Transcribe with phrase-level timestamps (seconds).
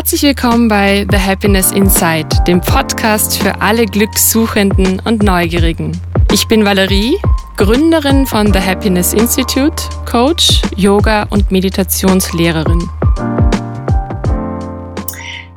[0.00, 5.92] Herzlich willkommen bei The Happiness Inside, dem Podcast für alle Glückssuchenden und Neugierigen.
[6.32, 7.16] Ich bin Valerie,
[7.58, 9.76] Gründerin von The Happiness Institute,
[10.10, 12.80] Coach, Yoga und Meditationslehrerin.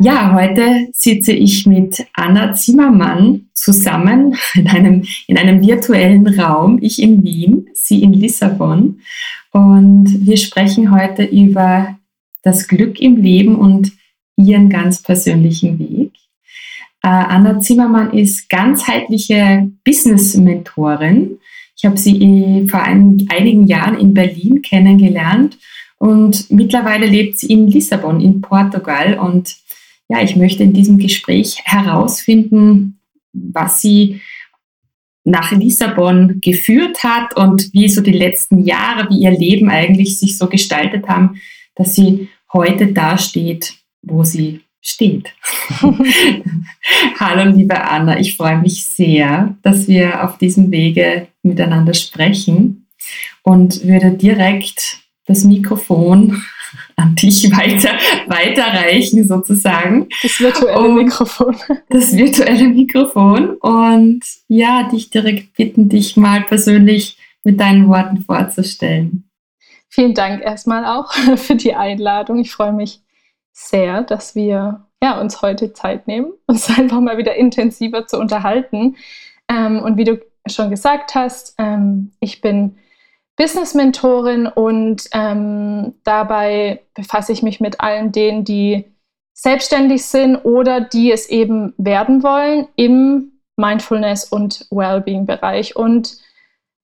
[0.01, 6.79] Ja, heute sitze ich mit Anna Zimmermann zusammen in einem, in einem virtuellen Raum.
[6.81, 8.99] Ich in Wien, sie in Lissabon.
[9.51, 11.97] Und wir sprechen heute über
[12.41, 13.93] das Glück im Leben und
[14.37, 16.11] ihren ganz persönlichen Weg.
[17.03, 21.39] Äh, Anna Zimmermann ist ganzheitliche Business-Mentorin.
[21.75, 25.57] Ich habe sie äh, vor ein, einigen Jahren in Berlin kennengelernt
[25.97, 29.17] und mittlerweile lebt sie in Lissabon in Portugal.
[29.19, 29.55] Und
[30.09, 32.99] ja, ich möchte in diesem Gespräch herausfinden,
[33.31, 34.21] was sie
[35.25, 40.37] nach Lissabon geführt hat und wie so die letzten Jahre, wie ihr Leben eigentlich sich
[40.37, 41.41] so gestaltet haben,
[41.75, 45.33] dass sie heute dasteht, wo sie steht.
[47.19, 52.87] Hallo, liebe Anna, ich freue mich sehr, dass wir auf diesem Wege miteinander sprechen
[53.43, 56.43] und würde direkt das Mikrofon
[56.97, 57.97] an dich weiter,
[58.27, 60.07] weiterreichen, sozusagen.
[60.21, 61.55] Das virtuelle und Mikrofon.
[61.89, 63.55] Das virtuelle Mikrofon.
[63.57, 69.29] Und ja, dich direkt bitten, dich mal persönlich mit deinen Worten vorzustellen.
[69.89, 72.39] Vielen Dank erstmal auch für die Einladung.
[72.39, 73.02] Ich freue mich
[73.53, 78.97] sehr, dass wir ja, uns heute Zeit nehmen, uns einfach mal wieder intensiver zu unterhalten.
[79.49, 82.77] Ähm, und wie du schon gesagt hast, ähm, ich bin
[83.37, 88.85] Business-Mentorin und ähm, dabei befasse ich mich mit allen denen, die
[89.33, 95.75] selbstständig sind oder die es eben werden wollen im Mindfulness- und Wellbeing-Bereich.
[95.75, 96.17] Und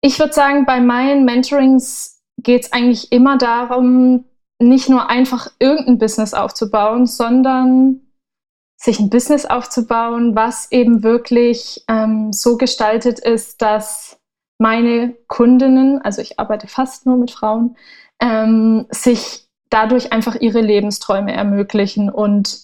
[0.02, 4.26] ich würde sagen, bei meinen Mentorings geht es eigentlich immer darum,
[4.68, 8.02] nicht nur einfach irgendein Business aufzubauen, sondern
[8.78, 14.20] sich ein Business aufzubauen, was eben wirklich ähm, so gestaltet ist, dass
[14.60, 17.78] meine Kundinnen, also ich arbeite fast nur mit Frauen,
[18.22, 22.60] ähm, sich dadurch einfach ihre Lebensträume ermöglichen und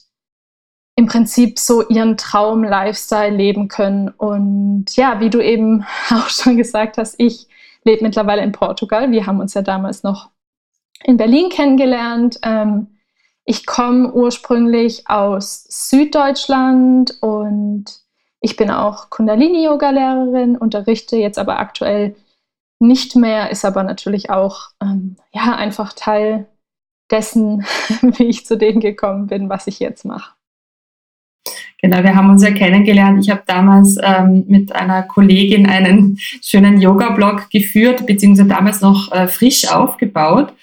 [0.95, 4.09] im Prinzip so ihren Traum-Lifestyle leben können.
[4.09, 7.47] Und ja, wie du eben auch schon gesagt hast, ich
[7.85, 9.09] lebe mittlerweile in Portugal.
[9.11, 10.29] Wir haben uns ja damals noch
[11.03, 12.39] in Berlin kennengelernt.
[12.43, 12.87] Ähm,
[13.45, 17.85] ich komme ursprünglich aus Süddeutschland und
[18.41, 22.15] ich bin auch Kundalini-Yoga-Lehrerin, unterrichte jetzt aber aktuell
[22.79, 26.47] nicht mehr, ist aber natürlich auch ähm, ja, einfach Teil
[27.11, 27.65] dessen,
[28.01, 30.33] wie ich zu dem gekommen bin, was ich jetzt mache.
[31.81, 33.23] Genau, wir haben uns ja kennengelernt.
[33.23, 39.27] Ich habe damals ähm, mit einer Kollegin einen schönen Yoga-Blog geführt, beziehungsweise damals noch äh,
[39.27, 40.53] frisch aufgebaut.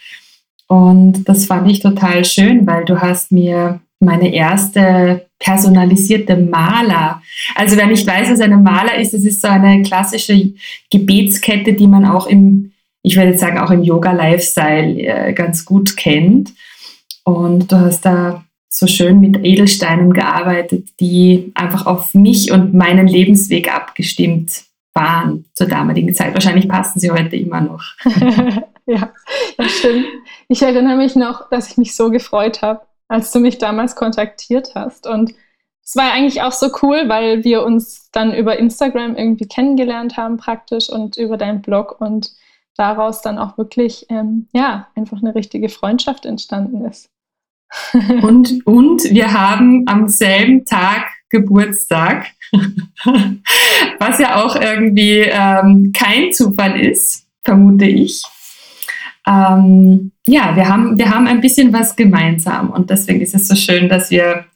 [0.68, 7.22] Und das fand ich total schön, weil du hast mir meine erste personalisierte Maler.
[7.54, 10.52] Also wer nicht weiß, was eine Maler ist, das ist so eine klassische
[10.90, 12.72] Gebetskette, die man auch im,
[13.02, 16.52] ich würde sagen, auch im Yoga-Lifestyle äh, ganz gut kennt.
[17.24, 23.08] Und du hast da so schön mit Edelsteinen gearbeitet, die einfach auf mich und meinen
[23.08, 26.34] Lebensweg abgestimmt waren zur damaligen Zeit.
[26.34, 27.82] Wahrscheinlich passen sie heute immer noch.
[28.94, 29.12] ja,
[29.58, 30.06] das stimmt.
[30.48, 34.74] Ich erinnere mich noch, dass ich mich so gefreut habe, als du mich damals kontaktiert
[34.74, 35.06] hast.
[35.06, 35.34] Und
[35.84, 40.36] es war eigentlich auch so cool, weil wir uns dann über Instagram irgendwie kennengelernt haben
[40.36, 42.32] praktisch und über deinen Blog und
[42.76, 47.10] daraus dann auch wirklich, ähm, ja, einfach eine richtige Freundschaft entstanden ist.
[48.22, 52.26] und, und wir haben am selben Tag Geburtstag,
[53.98, 58.22] was ja auch irgendwie ähm, kein Zufall ist, vermute ich
[59.26, 63.56] ähm, ja, wir haben, wir haben ein bisschen was gemeinsam und deswegen ist es so
[63.56, 64.46] schön, dass wir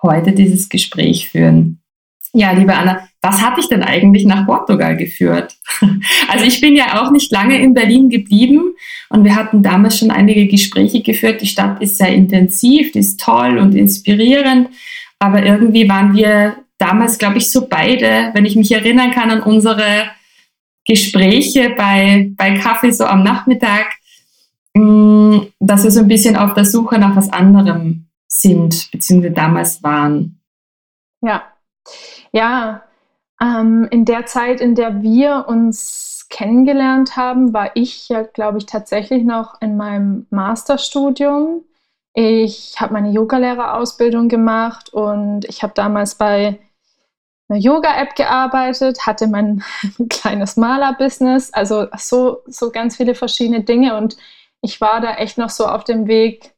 [0.00, 1.80] heute dieses Gespräch führen.
[2.34, 5.56] Ja, liebe Anna, was hat dich denn eigentlich nach Portugal geführt?
[6.28, 8.74] Also ich bin ja auch nicht lange in Berlin geblieben
[9.10, 11.42] und wir hatten damals schon einige Gespräche geführt.
[11.42, 14.68] Die Stadt ist sehr intensiv, die ist toll und inspirierend,
[15.18, 19.42] aber irgendwie waren wir damals, glaube ich, so beide, wenn ich mich erinnern kann an
[19.42, 20.06] unsere
[20.86, 23.92] Gespräche bei, bei Kaffee so am Nachmittag,
[24.74, 30.40] dass wir so ein bisschen auf der Suche nach was anderem sind, beziehungsweise damals waren.
[31.20, 31.42] Ja,
[32.32, 32.82] ja.
[33.40, 38.66] Ähm, in der Zeit, in der wir uns kennengelernt haben, war ich ja, glaube ich,
[38.66, 41.64] tatsächlich noch in meinem Masterstudium.
[42.14, 46.58] Ich habe meine Yogalehrerausbildung gemacht und ich habe damals bei
[47.48, 49.62] einer Yoga-App gearbeitet, hatte mein
[50.08, 54.16] kleines Maler-Business, also so, so ganz viele verschiedene Dinge und
[54.62, 56.54] ich war da echt noch so auf dem Weg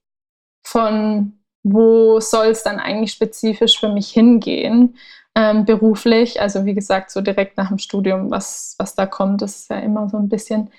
[0.67, 4.97] von wo soll es dann eigentlich spezifisch für mich hingehen,
[5.35, 6.41] ähm, beruflich.
[6.41, 9.79] Also wie gesagt, so direkt nach dem Studium, was, was da kommt, das ist ja
[9.79, 10.71] immer so ein bisschen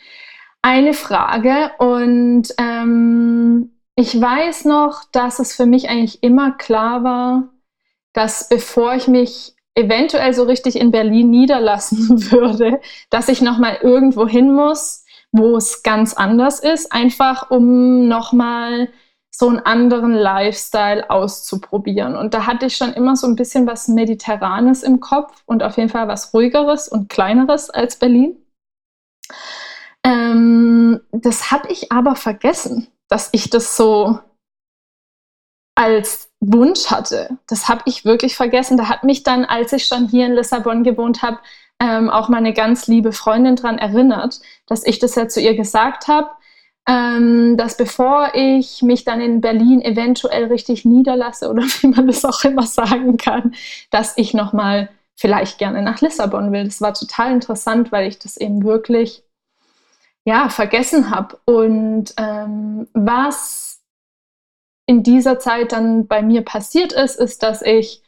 [0.62, 1.72] eine Frage.
[1.80, 7.50] Und ähm, ich weiß noch, dass es für mich eigentlich immer klar war,
[8.13, 12.80] dass bevor ich mich eventuell so richtig in Berlin niederlassen würde,
[13.10, 15.05] dass ich noch mal irgendwo hin muss,
[15.38, 18.90] wo es ganz anders ist, einfach um noch mal
[19.30, 22.16] so einen anderen Lifestyle auszuprobieren.
[22.16, 25.76] Und da hatte ich schon immer so ein bisschen was Mediterranes im Kopf und auf
[25.76, 28.38] jeden Fall was ruhigeres und kleineres als Berlin.
[30.06, 34.20] Ähm, das habe ich aber vergessen, dass ich das so
[35.76, 37.38] als Wunsch hatte.
[37.48, 38.78] Das habe ich wirklich vergessen.
[38.78, 41.40] Da hat mich dann, als ich schon hier in Lissabon gewohnt habe,
[41.80, 46.07] ähm, auch meine ganz liebe Freundin daran erinnert, dass ich das ja zu ihr gesagt
[46.07, 46.30] habe
[46.88, 52.25] ähm, dass bevor ich mich dann in Berlin eventuell richtig niederlasse oder wie man das
[52.25, 53.56] auch immer sagen kann,
[53.89, 56.66] dass ich nochmal vielleicht gerne nach Lissabon will.
[56.66, 59.24] Das war total interessant, weil ich das eben wirklich
[60.25, 61.39] ja vergessen habe.
[61.45, 63.81] Und ähm, was
[64.86, 68.04] in dieser Zeit dann bei mir passiert ist, ist, dass ich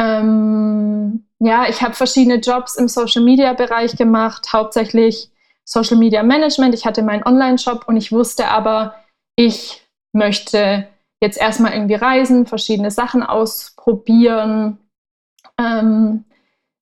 [0.00, 5.30] ähm, ja, ich habe verschiedene Jobs im Social Media Bereich gemacht, hauptsächlich
[5.64, 8.94] Social Media Management, ich hatte meinen Online-Shop und ich wusste aber,
[9.36, 9.82] ich
[10.12, 10.88] möchte
[11.20, 14.78] jetzt erstmal irgendwie reisen, verschiedene Sachen ausprobieren.
[15.58, 16.24] Ähm,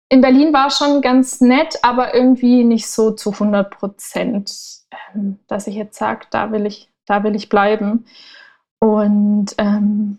[0.09, 4.51] in Berlin war schon ganz nett, aber irgendwie nicht so zu 100 Prozent,
[5.13, 8.05] ähm, dass ich jetzt sage, da will ich, da will ich bleiben.
[8.79, 10.17] Und ähm,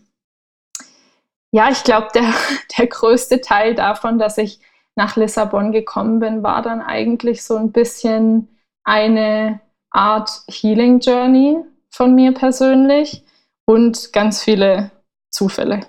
[1.52, 2.32] ja, ich glaube, der,
[2.78, 4.60] der größte Teil davon, dass ich
[4.96, 8.48] nach Lissabon gekommen bin, war dann eigentlich so ein bisschen
[8.84, 9.60] eine
[9.90, 11.58] Art Healing Journey
[11.90, 13.24] von mir persönlich
[13.66, 14.90] und ganz viele
[15.30, 15.86] Zufälle.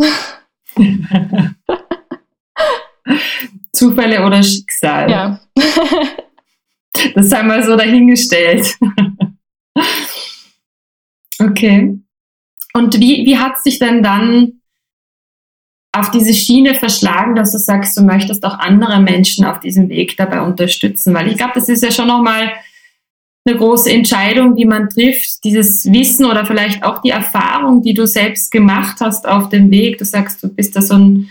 [3.72, 5.10] Zufälle oder Schicksal.
[5.10, 5.40] Ja.
[7.14, 8.76] das haben wir so dahingestellt.
[11.40, 11.98] okay.
[12.72, 14.60] Und wie, wie hat sich denn dann
[15.94, 20.16] auf diese Schiene verschlagen, dass du sagst, du möchtest auch andere Menschen auf diesem Weg
[20.16, 21.14] dabei unterstützen?
[21.14, 22.52] Weil ich glaube, das ist ja schon nochmal
[23.46, 28.06] eine große Entscheidung, die man trifft, dieses Wissen oder vielleicht auch die Erfahrung, die du
[28.06, 29.98] selbst gemacht hast auf dem Weg.
[29.98, 31.30] Du sagst, du bist da so ein,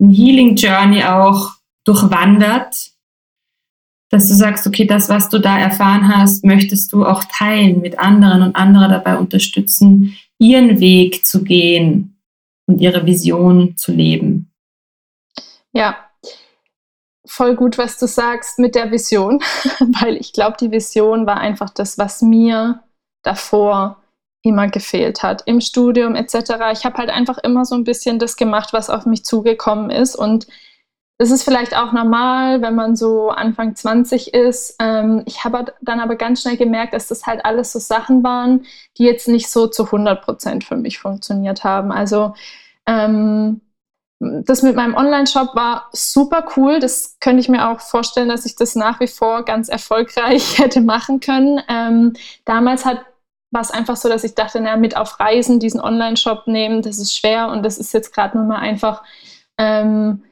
[0.00, 1.52] ein Healing Journey auch
[1.84, 2.90] durchwandert,
[4.10, 7.98] dass du sagst, okay, das, was du da erfahren hast, möchtest du auch teilen mit
[7.98, 12.13] anderen und andere dabei unterstützen, ihren Weg zu gehen
[12.66, 14.52] und ihre Vision zu leben.
[15.72, 15.96] Ja,
[17.26, 19.40] voll gut, was du sagst mit der Vision,
[20.00, 22.82] weil ich glaube, die Vision war einfach das, was mir
[23.22, 24.02] davor
[24.42, 26.34] immer gefehlt hat, im Studium etc.
[26.72, 30.14] Ich habe halt einfach immer so ein bisschen das gemacht, was auf mich zugekommen ist
[30.14, 30.46] und
[31.18, 34.76] es ist vielleicht auch normal, wenn man so Anfang 20 ist.
[34.80, 38.66] Ähm, ich habe dann aber ganz schnell gemerkt, dass das halt alles so Sachen waren,
[38.98, 41.92] die jetzt nicht so zu 100 Prozent für mich funktioniert haben.
[41.92, 42.34] Also
[42.86, 43.60] ähm,
[44.18, 46.80] das mit meinem Online-Shop war super cool.
[46.80, 50.80] Das könnte ich mir auch vorstellen, dass ich das nach wie vor ganz erfolgreich hätte
[50.80, 51.60] machen können.
[51.68, 52.14] Ähm,
[52.44, 53.04] damals hat
[53.54, 56.98] war es einfach so, dass ich dachte, na, mit auf Reisen diesen Online-Shop nehmen, das
[56.98, 59.04] ist schwer und das ist jetzt gerade nur mal einfach
[59.58, 60.24] ähm,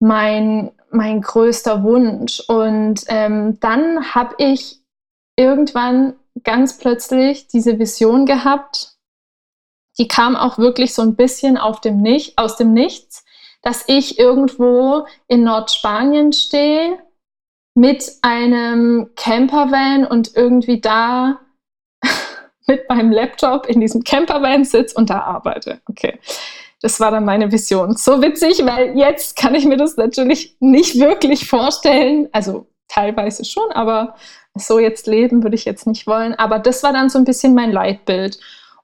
[0.00, 2.40] mein, mein größter Wunsch.
[2.48, 4.80] Und ähm, dann habe ich
[5.36, 8.96] irgendwann ganz plötzlich diese Vision gehabt,
[9.98, 13.24] die kam auch wirklich so ein bisschen auf dem Nicht, aus dem Nichts,
[13.62, 16.98] dass ich irgendwo in Nordspanien stehe
[17.74, 21.40] mit einem Campervan und irgendwie da
[22.66, 25.80] mit meinem Laptop in diesem Campervan sitze und da arbeite.
[25.88, 26.18] Okay.
[26.82, 27.96] Das war dann meine Vision.
[27.96, 32.28] So witzig, weil jetzt kann ich mir das natürlich nicht wirklich vorstellen.
[32.32, 34.14] Also teilweise schon, aber
[34.54, 36.34] so jetzt leben würde ich jetzt nicht wollen.
[36.34, 38.38] Aber das war dann so ein bisschen mein Leitbild.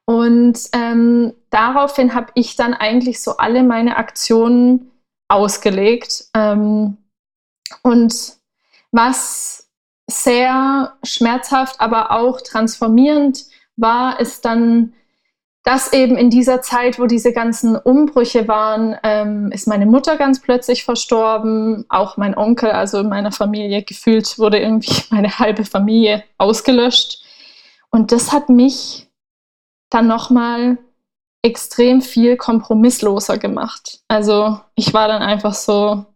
[0.05, 4.93] Und ähm, daraufhin habe ich dann eigentlich so alle meine Aktionen
[5.29, 6.27] ausgelegt.
[6.35, 6.99] Ähm,
[7.83, 8.37] und
[8.93, 9.69] was
[10.09, 14.95] sehr schmerzhaft, aber auch transformierend war, ist dann,
[15.67, 20.41] dass eben in dieser Zeit, wo diese ganzen Umbrüche waren, ähm, ist meine Mutter ganz
[20.41, 26.23] plötzlich verstorben, auch mein Onkel, also in meiner Familie gefühlt wurde irgendwie meine halbe Familie
[26.39, 27.21] ausgelöscht.
[27.91, 29.09] Und das hat mich
[29.91, 30.79] dann nochmal
[31.43, 33.99] extrem viel kompromissloser gemacht.
[34.07, 36.07] Also ich war dann einfach so,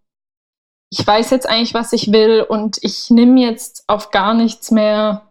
[0.91, 5.30] ich weiß jetzt eigentlich, was ich will und ich nehme jetzt auf gar nichts mehr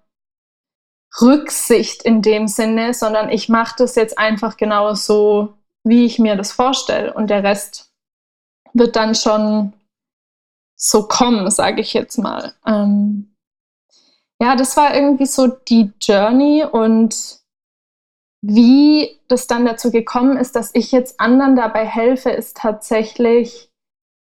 [1.21, 6.35] Rücksicht in dem Sinne, sondern ich mache das jetzt einfach genau so, wie ich mir
[6.35, 7.13] das vorstelle.
[7.13, 7.91] Und der Rest
[8.73, 9.73] wird dann schon
[10.75, 12.53] so kommen, sage ich jetzt mal.
[12.65, 13.35] Ähm,
[14.41, 17.39] ja, das war irgendwie so die Journey und
[18.41, 23.69] wie das dann dazu gekommen ist, dass ich jetzt anderen dabei helfe, ist tatsächlich,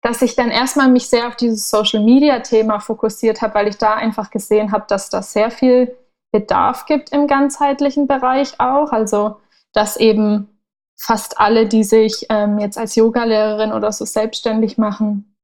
[0.00, 3.76] dass ich dann erstmal mich sehr auf dieses Social Media Thema fokussiert habe, weil ich
[3.76, 5.94] da einfach gesehen habe, dass da sehr viel
[6.32, 8.92] Bedarf gibt im ganzheitlichen Bereich auch.
[8.92, 9.36] Also,
[9.72, 10.48] dass eben
[10.96, 15.36] fast alle, die sich ähm, jetzt als Yogalehrerin oder so selbstständig machen,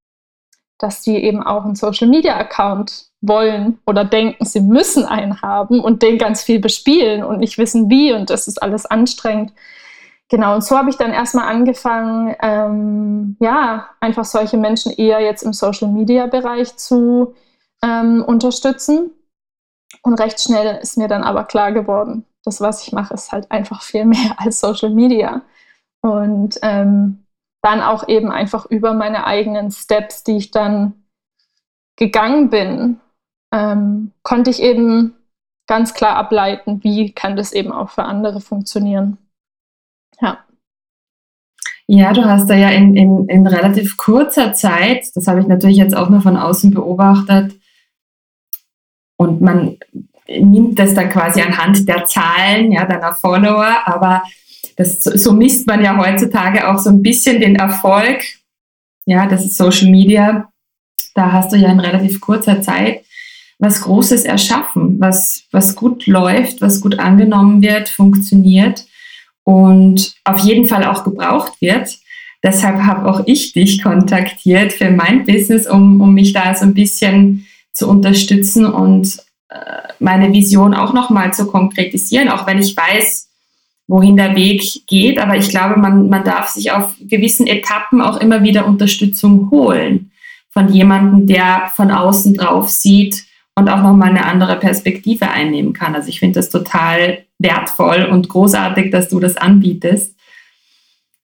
[0.78, 5.80] dass die eben auch einen Social Media Account wollen oder denken, sie müssen einen haben
[5.80, 9.52] und den ganz viel bespielen und nicht wissen wie und das ist alles anstrengend.
[10.28, 15.42] Genau, und so habe ich dann erstmal angefangen, ähm, ja, einfach solche Menschen eher jetzt
[15.42, 17.34] im Social Media Bereich zu
[17.82, 19.10] ähm, unterstützen.
[20.04, 23.50] Und recht schnell ist mir dann aber klar geworden, das, was ich mache, ist halt
[23.50, 25.42] einfach viel mehr als Social Media.
[26.02, 27.24] Und ähm,
[27.62, 31.04] dann auch eben einfach über meine eigenen Steps, die ich dann
[31.96, 33.00] gegangen bin,
[33.54, 35.14] ähm, konnte ich eben
[35.66, 39.16] ganz klar ableiten, wie kann das eben auch für andere funktionieren.
[40.20, 40.44] Ja.
[41.86, 45.76] Ja, du hast da ja in, in, in relativ kurzer Zeit, das habe ich natürlich
[45.76, 47.54] jetzt auch nur von außen beobachtet,
[49.24, 49.76] und man
[50.28, 54.22] nimmt das dann quasi anhand der Zahlen, ja, deiner Follower, aber
[54.76, 58.22] das, so misst man ja heutzutage auch so ein bisschen den Erfolg.
[59.06, 60.48] Ja, das ist Social Media.
[61.14, 63.04] Da hast du ja in relativ kurzer Zeit
[63.58, 68.84] was Großes erschaffen, was, was gut läuft, was gut angenommen wird, funktioniert
[69.44, 71.98] und auf jeden Fall auch gebraucht wird.
[72.42, 76.74] Deshalb habe auch ich dich kontaktiert für mein Business, um, um mich da so ein
[76.74, 79.18] bisschen zu unterstützen und
[79.50, 79.56] äh,
[79.98, 83.28] meine Vision auch nochmal zu konkretisieren, auch wenn ich weiß,
[83.86, 85.18] wohin der Weg geht.
[85.18, 90.12] Aber ich glaube, man, man darf sich auf gewissen Etappen auch immer wieder Unterstützung holen
[90.50, 93.24] von jemandem, der von außen drauf sieht
[93.56, 95.94] und auch nochmal eine andere Perspektive einnehmen kann.
[95.94, 100.16] Also ich finde das total wertvoll und großartig, dass du das anbietest,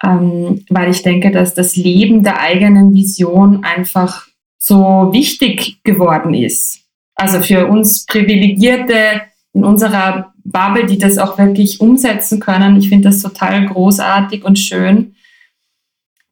[0.03, 4.28] ähm, weil ich denke, dass das Leben der eigenen Vision einfach
[4.69, 6.81] so wichtig geworden ist.
[7.15, 9.21] Also für uns Privilegierte
[9.53, 12.77] in unserer Bubble, die das auch wirklich umsetzen können.
[12.77, 15.15] Ich finde das total großartig und schön,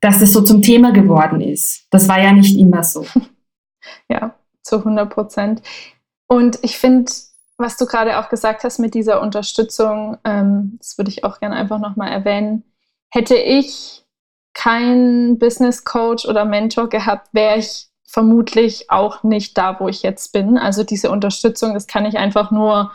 [0.02, 1.88] dass das so zum Thema geworden ist.
[1.90, 3.06] Das war ja nicht immer so.
[4.10, 5.62] Ja, zu 100 Prozent.
[6.28, 7.10] Und ich finde,
[7.58, 11.56] was du gerade auch gesagt hast mit dieser Unterstützung, ähm, das würde ich auch gerne
[11.56, 12.64] einfach nochmal erwähnen.
[13.10, 14.04] Hätte ich
[14.54, 20.32] keinen Business Coach oder Mentor gehabt, wäre ich vermutlich auch nicht da, wo ich jetzt
[20.32, 20.58] bin.
[20.58, 22.92] Also diese Unterstützung, das kann ich einfach nur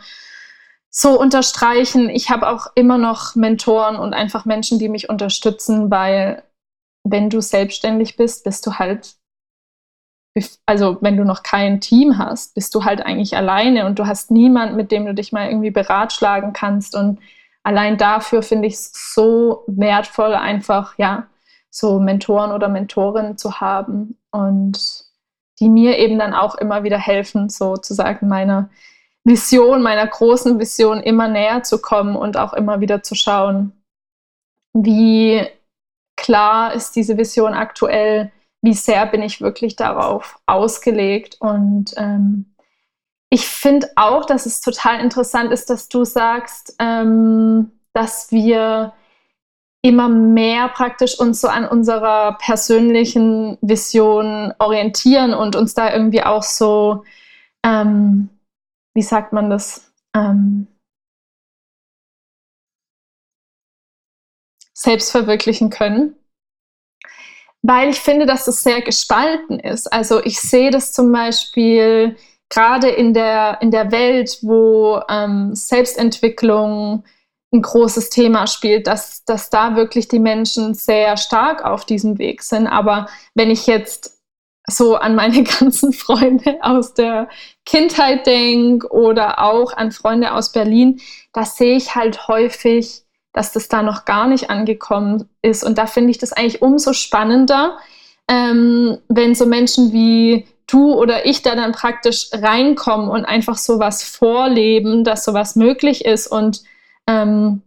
[0.91, 2.09] so unterstreichen.
[2.09, 6.43] Ich habe auch immer noch Mentoren und einfach Menschen, die mich unterstützen, weil
[7.05, 9.17] wenn du selbstständig bist, bist du halt,
[10.67, 14.31] also wenn du noch kein Team hast, bist du halt eigentlich alleine und du hast
[14.31, 16.97] niemand, mit dem du dich mal irgendwie beratschlagen kannst.
[16.97, 17.21] Und
[17.65, 21.27] allein dafür finde ich es so wertvoll, einfach, ja,
[21.71, 25.05] so Mentoren oder Mentorinnen zu haben und
[25.61, 28.71] die mir eben dann auch immer wieder helfen, sozusagen meiner
[29.25, 33.73] Vision, meiner großen Vision immer näher zu kommen und auch immer wieder zu schauen,
[34.73, 35.47] wie
[36.17, 41.37] klar ist diese Vision aktuell, wie sehr bin ich wirklich darauf ausgelegt.
[41.41, 42.55] Und ähm,
[43.31, 48.95] ich finde auch, dass es total interessant ist, dass du sagst, ähm, dass wir
[49.83, 56.45] immer mehr praktisch uns so an unserer persönlichen Vision orientieren und uns da irgendwie auch
[56.45, 57.05] so,
[57.65, 58.29] ähm,
[58.95, 60.69] wie sagt man das, ähm,
[64.73, 66.17] selbst verwirklichen können.
[67.63, 69.93] Weil ich finde, dass es sehr gespalten ist.
[69.93, 72.17] Also ich sehe das zum Beispiel
[72.49, 77.05] gerade in der, in der Welt, wo ähm, Selbstentwicklung,
[77.53, 82.43] ein großes Thema spielt, dass, dass da wirklich die Menschen sehr stark auf diesem Weg
[82.43, 82.67] sind.
[82.67, 84.23] Aber wenn ich jetzt
[84.67, 87.29] so an meine ganzen Freunde aus der
[87.67, 91.01] Kindheit denke oder auch an Freunde aus Berlin,
[91.33, 93.03] da sehe ich halt häufig,
[93.35, 95.65] dass das da noch gar nicht angekommen ist.
[95.65, 97.79] Und da finde ich das eigentlich umso spannender,
[98.29, 104.03] ähm, wenn so Menschen wie du oder ich da dann praktisch reinkommen und einfach sowas
[104.05, 106.63] vorleben, dass sowas möglich ist und
[107.13, 107.63] ähm,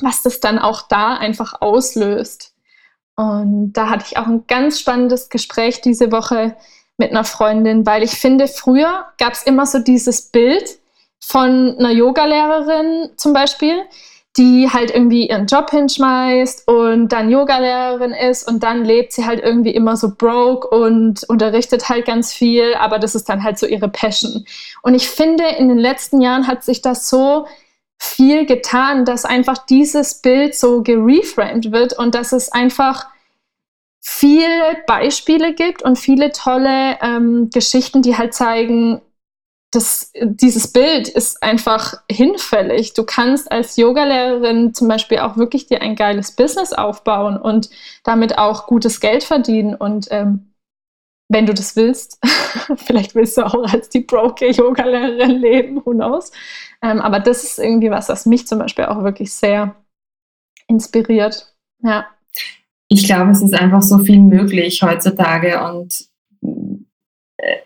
[0.00, 2.54] was das dann auch da einfach auslöst.
[3.16, 6.56] Und da hatte ich auch ein ganz spannendes Gespräch diese Woche
[6.98, 10.78] mit einer Freundin, weil ich finde, früher gab es immer so dieses Bild,
[11.20, 13.82] von einer Yogalehrerin zum Beispiel,
[14.36, 19.42] die halt irgendwie ihren Job hinschmeißt und dann Yogalehrerin ist und dann lebt sie halt
[19.42, 23.66] irgendwie immer so broke und unterrichtet halt ganz viel, aber das ist dann halt so
[23.66, 24.46] ihre Passion.
[24.82, 27.46] Und ich finde, in den letzten Jahren hat sich das so
[27.98, 33.08] viel getan, dass einfach dieses Bild so gereframed wird und dass es einfach
[34.00, 39.00] viele Beispiele gibt und viele tolle ähm, Geschichten, die halt zeigen,
[39.70, 42.94] das, dieses Bild ist einfach hinfällig.
[42.94, 47.68] Du kannst als Yogalehrerin zum Beispiel auch wirklich dir ein geiles Business aufbauen und
[48.02, 49.74] damit auch gutes Geld verdienen.
[49.74, 50.54] Und ähm,
[51.28, 52.18] wenn du das willst,
[52.76, 56.32] vielleicht willst du auch als die broke Yogalehrerin leben, who knows.
[56.82, 59.74] Ähm, aber das ist irgendwie was, was mich zum Beispiel auch wirklich sehr
[60.68, 61.54] inspiriert.
[61.82, 62.06] Ja.
[62.88, 66.08] Ich glaube, es ist einfach so viel möglich heutzutage und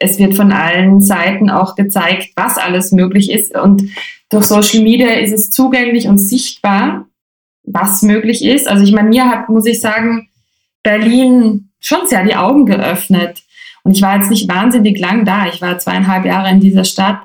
[0.00, 3.56] es wird von allen Seiten auch gezeigt, was alles möglich ist.
[3.56, 3.84] Und
[4.30, 7.06] durch Social Media ist es zugänglich und sichtbar,
[7.64, 8.68] was möglich ist.
[8.68, 10.28] Also ich meine, mir hat, muss ich sagen,
[10.82, 13.42] Berlin schon sehr die Augen geöffnet.
[13.84, 15.46] Und ich war jetzt nicht wahnsinnig lang da.
[15.48, 17.20] Ich war zweieinhalb Jahre in dieser Stadt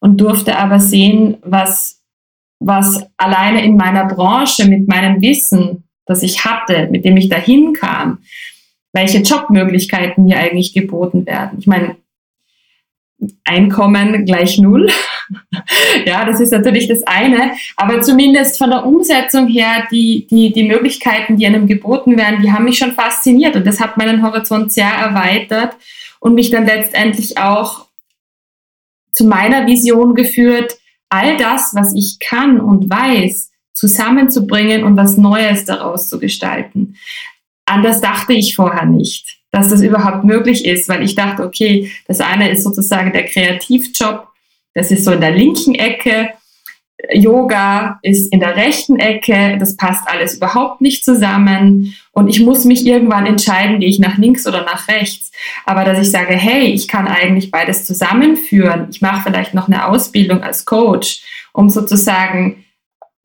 [0.00, 2.02] und durfte aber sehen, was,
[2.60, 7.72] was alleine in meiner Branche mit meinem Wissen, das ich hatte, mit dem ich dahin
[7.72, 8.18] kam,
[8.92, 11.58] welche Jobmöglichkeiten mir eigentlich geboten werden.
[11.58, 11.96] Ich meine,
[13.44, 14.88] Einkommen gleich null.
[16.06, 17.52] ja, das ist natürlich das eine.
[17.76, 22.52] Aber zumindest von der Umsetzung her, die, die, die Möglichkeiten, die einem geboten werden, die
[22.52, 23.56] haben mich schon fasziniert.
[23.56, 25.76] Und das hat meinen Horizont sehr erweitert
[26.20, 27.87] und mich dann letztendlich auch
[29.18, 35.64] zu meiner Vision geführt, all das, was ich kann und weiß, zusammenzubringen und was Neues
[35.64, 36.94] daraus zu gestalten.
[37.66, 42.20] Anders dachte ich vorher nicht, dass das überhaupt möglich ist, weil ich dachte, okay, das
[42.20, 44.28] eine ist sozusagen der Kreativjob,
[44.74, 46.30] das ist so in der linken Ecke,
[47.12, 52.64] Yoga ist in der rechten Ecke, das passt alles überhaupt nicht zusammen und ich muss
[52.64, 55.30] mich irgendwann entscheiden, gehe ich nach links oder nach rechts.
[55.64, 59.86] Aber dass ich sage, hey, ich kann eigentlich beides zusammenführen, ich mache vielleicht noch eine
[59.86, 62.64] Ausbildung als Coach, um sozusagen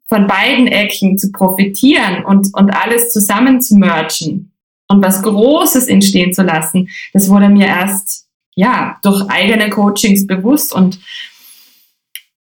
[0.10, 4.52] von beiden Ecken zu profitieren und, und alles zusammen zu merchen
[4.88, 10.72] und was Großes entstehen zu lassen, das wurde mir erst ja durch eigene Coachings bewusst.
[10.72, 11.00] Und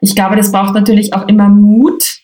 [0.01, 2.19] ich glaube, das braucht natürlich auch immer Mut,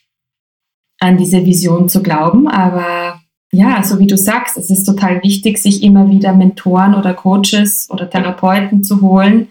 [0.99, 3.20] an diese Vision zu glauben, aber
[3.51, 7.89] ja, so wie du sagst, es ist total wichtig, sich immer wieder Mentoren oder Coaches
[7.89, 9.49] oder Therapeuten zu holen,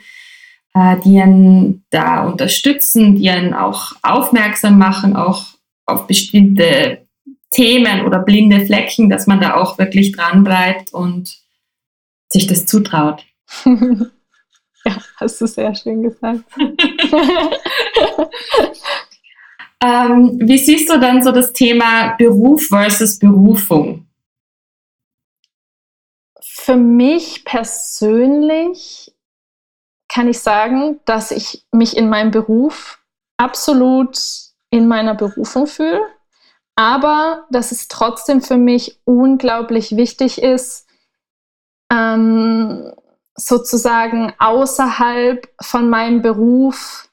[0.74, 5.46] äh, die einen da unterstützen, die einen auch aufmerksam machen, auch
[5.84, 7.06] auf bestimmte
[7.50, 11.36] Themen oder blinde Flecken, dass man da auch wirklich dran bleibt und
[12.28, 13.26] sich das zutraut.
[13.64, 16.44] ja, hast du sehr schön gesagt.
[19.82, 24.06] ähm, wie siehst du dann so das Thema Beruf versus Berufung?
[26.42, 29.14] Für mich persönlich
[30.08, 32.98] kann ich sagen, dass ich mich in meinem Beruf
[33.38, 34.18] absolut
[34.70, 36.00] in meiner Berufung fühle,
[36.76, 40.86] aber dass es trotzdem für mich unglaublich wichtig ist,
[41.92, 42.92] ähm,
[43.34, 47.09] sozusagen außerhalb von meinem Beruf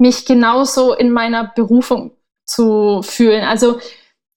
[0.00, 2.12] mich genauso in meiner Berufung
[2.46, 3.44] zu fühlen.
[3.44, 3.78] Also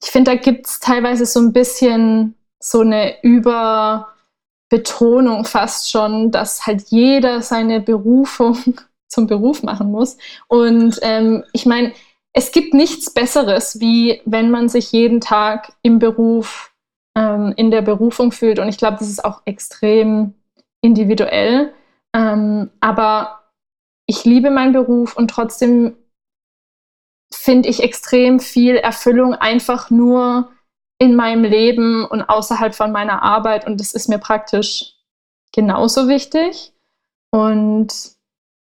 [0.04, 4.06] ich finde, da gibt es teilweise so ein bisschen so eine Überbetonung
[5.45, 8.58] fast schon, dass halt jeder seine Berufung
[9.08, 10.17] zum Beruf machen muss.
[10.47, 11.93] Und ähm, ich meine,
[12.34, 16.73] es gibt nichts Besseres, wie wenn man sich jeden Tag im Beruf,
[17.15, 18.60] ähm, in der Berufung fühlt.
[18.60, 20.34] Und ich glaube, das ist auch extrem
[20.82, 21.73] individuell.
[22.13, 23.42] Ähm, aber
[24.13, 25.97] ich liebe meinen Beruf und trotzdem
[27.34, 30.52] finde ich extrem viel Erfüllung einfach nur
[30.99, 33.65] in meinem Leben und außerhalb von meiner Arbeit.
[33.65, 34.93] Und das ist mir praktisch
[35.52, 36.73] genauso wichtig.
[37.32, 37.91] Und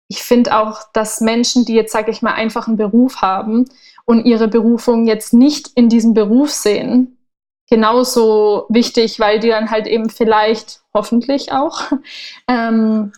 [0.08, 3.65] ich finde auch, dass Menschen, die jetzt, sage ich mal, einfach einen Beruf haben
[4.05, 7.19] und ihre Berufung jetzt nicht in diesem Beruf sehen,
[7.69, 11.84] genauso wichtig, weil die dann halt eben vielleicht, hoffentlich auch,
[12.47, 13.13] ähm,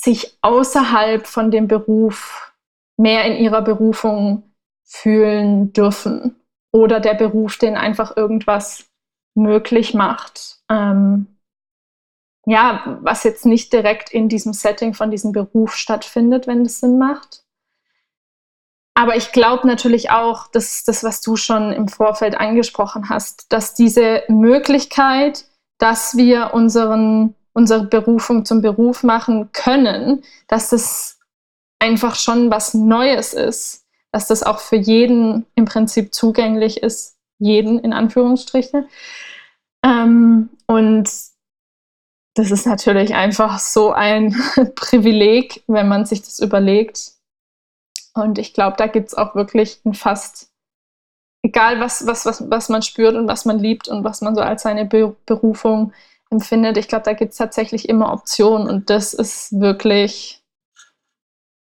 [0.00, 2.52] sich außerhalb von dem Beruf
[2.96, 6.36] mehr in ihrer Berufung fühlen dürfen
[6.72, 8.86] oder der Beruf den einfach irgendwas
[9.34, 10.58] möglich macht.
[10.70, 11.26] Ähm,
[12.46, 16.98] ja, was jetzt nicht direkt in diesem Setting von diesem Beruf stattfindet, wenn das Sinn
[16.98, 17.44] macht.
[18.94, 23.52] Aber ich glaube natürlich auch, das ist das, was du schon im Vorfeld angesprochen hast,
[23.52, 25.44] dass diese Möglichkeit,
[25.78, 31.18] dass wir unseren, unsere Berufung zum Beruf machen können, dass es
[31.80, 37.80] einfach schon was Neues ist, dass das auch für jeden im Prinzip zugänglich ist, jeden
[37.80, 38.88] in Anführungsstrichen.
[39.84, 41.10] Ähm, und
[42.36, 44.36] das ist natürlich einfach so ein
[44.76, 47.14] Privileg, wenn man sich das überlegt.
[48.14, 50.52] Und ich glaube, da gibt es auch wirklich ein fast,
[51.42, 54.42] egal was, was, was, was man spürt und was man liebt und was man so
[54.42, 55.92] als seine Be Berufung
[56.30, 58.68] empfindet, ich glaube, da gibt es tatsächlich immer Optionen.
[58.68, 60.42] Und das ist wirklich,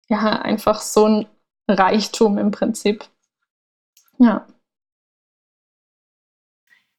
[0.09, 1.27] ja, einfach so ein
[1.68, 3.05] Reichtum im Prinzip.
[4.18, 4.46] Ja.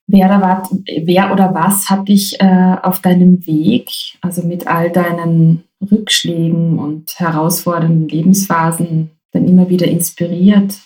[0.08, 0.70] Wer oder, was,
[1.06, 3.90] wer oder was hat dich äh, auf deinem Weg,
[4.22, 10.82] also mit all deinen Rückschlägen und herausfordernden Lebensphasen, dann immer wieder inspiriert?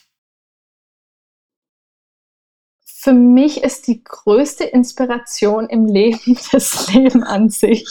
[3.08, 7.88] Für mich ist die größte Inspiration im Leben das Leben an sich.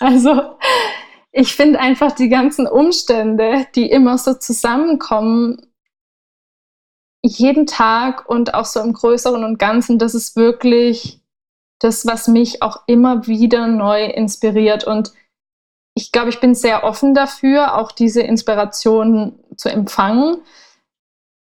[0.00, 0.56] Also
[1.32, 5.66] ich finde einfach die ganzen Umstände, die immer so zusammenkommen,
[7.22, 11.20] jeden Tag und auch so im Größeren und Ganzen, das ist wirklich
[11.78, 14.84] das, was mich auch immer wieder neu inspiriert.
[14.84, 15.12] Und
[15.92, 20.38] ich glaube, ich bin sehr offen dafür, auch diese Inspiration zu empfangen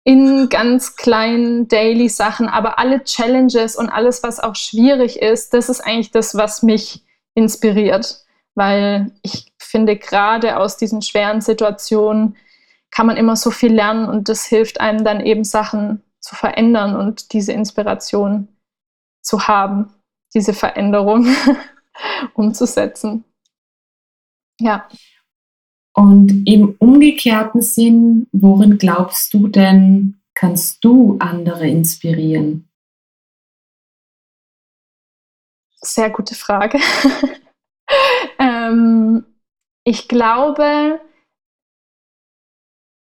[0.04, 5.70] in ganz kleinen Daily Sachen, aber alle Challenges und alles, was auch schwierig ist, das
[5.70, 7.04] ist eigentlich das, was mich
[7.36, 12.36] inspiriert, weil ich finde, gerade aus diesen schweren Situationen
[12.92, 16.96] kann man immer so viel lernen und das hilft einem dann eben Sachen zu verändern
[16.96, 18.50] und diese Inspiration
[19.22, 19.94] zu haben,
[20.36, 21.28] diese Veränderung
[22.34, 23.24] umzusetzen.
[24.60, 24.88] Ja.
[25.96, 32.68] Und im umgekehrten Sinn, worin glaubst du denn, kannst du andere inspirieren?
[35.82, 36.80] Sehr gute Frage.
[38.40, 39.26] ähm,
[39.84, 41.00] ich glaube,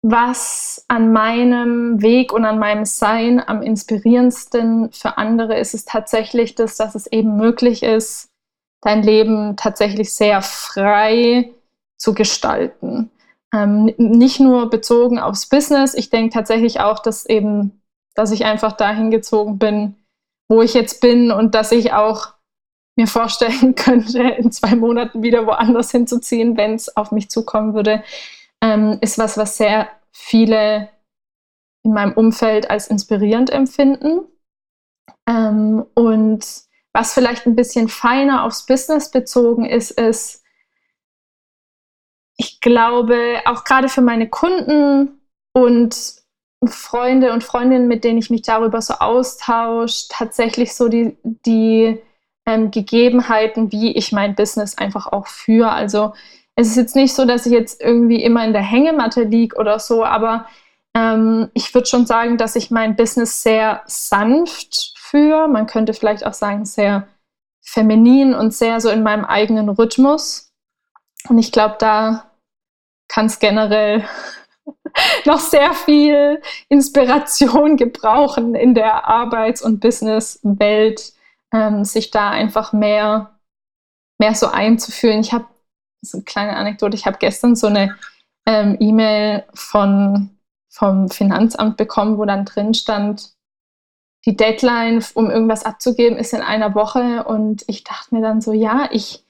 [0.03, 6.53] was an meinem Weg und an meinem Sein am inspirierendsten für andere ist, ist tatsächlich
[6.55, 8.29] das, dass es eben möglich ist,
[8.81, 11.53] dein Leben tatsächlich sehr frei
[11.97, 13.11] zu gestalten.
[13.53, 15.93] Ähm, nicht nur bezogen aufs Business.
[15.93, 17.81] Ich denke tatsächlich auch, dass eben,
[18.13, 19.95] dass ich einfach dahin gezogen bin,
[20.49, 22.33] wo ich jetzt bin und dass ich auch
[22.97, 28.03] mir vorstellen könnte, in zwei Monaten wieder woanders hinzuziehen, wenn es auf mich zukommen würde,
[28.61, 30.89] ähm, ist was, was sehr viele
[31.83, 34.25] in meinem Umfeld als inspirierend empfinden.
[35.29, 36.45] Ähm, und
[36.93, 40.43] was vielleicht ein bisschen feiner aufs Business bezogen ist, ist,
[42.37, 45.19] ich glaube, auch gerade für meine Kunden
[45.53, 45.95] und
[46.65, 51.99] Freunde und Freundinnen, mit denen ich mich darüber so austausche, tatsächlich so die, die
[52.47, 55.71] ähm, Gegebenheiten, wie ich mein Business einfach auch führe.
[55.71, 56.13] Also
[56.55, 59.79] es ist jetzt nicht so, dass ich jetzt irgendwie immer in der Hängematte liege oder
[59.79, 60.47] so, aber
[60.95, 65.47] ähm, ich würde schon sagen, dass ich mein Business sehr sanft führe.
[65.47, 67.07] Man könnte vielleicht auch sagen, sehr
[67.61, 70.51] feminin und sehr so in meinem eigenen Rhythmus.
[71.29, 72.26] Und ich glaube, da
[73.07, 74.03] kann es generell
[75.25, 81.13] noch sehr viel Inspiration gebrauchen in der Arbeits- und Businesswelt,
[81.53, 83.39] ähm, sich da einfach mehr,
[84.19, 85.21] mehr so einzufühlen.
[85.21, 85.45] Ich habe
[86.01, 86.95] so eine kleine Anekdote.
[86.95, 87.95] Ich habe gestern so eine
[88.45, 90.29] ähm, E-Mail vom
[91.09, 93.35] Finanzamt bekommen, wo dann drin stand,
[94.25, 97.23] die Deadline, um irgendwas abzugeben, ist in einer Woche.
[97.23, 99.23] Und ich dachte mir dann so, ja, ich,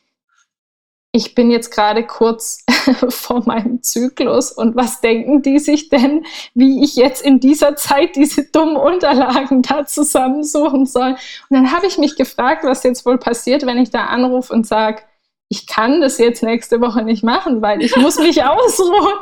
[1.12, 2.64] ich bin jetzt gerade kurz
[3.10, 8.16] vor meinem Zyklus und was denken die sich denn, wie ich jetzt in dieser Zeit
[8.16, 11.12] diese dummen Unterlagen da zusammensuchen soll?
[11.12, 11.18] Und
[11.50, 15.02] dann habe ich mich gefragt, was jetzt wohl passiert, wenn ich da anrufe und sage,
[15.50, 19.18] ich kann das jetzt nächste Woche nicht machen, weil ich muss mich ausruhen.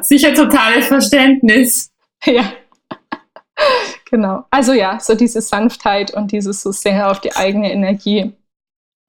[0.00, 1.90] Sicher totales Verständnis.
[2.24, 2.52] Ja.
[4.10, 4.44] Genau.
[4.50, 8.32] Also ja, so diese Sanftheit und dieses so sehr auf die eigene Energie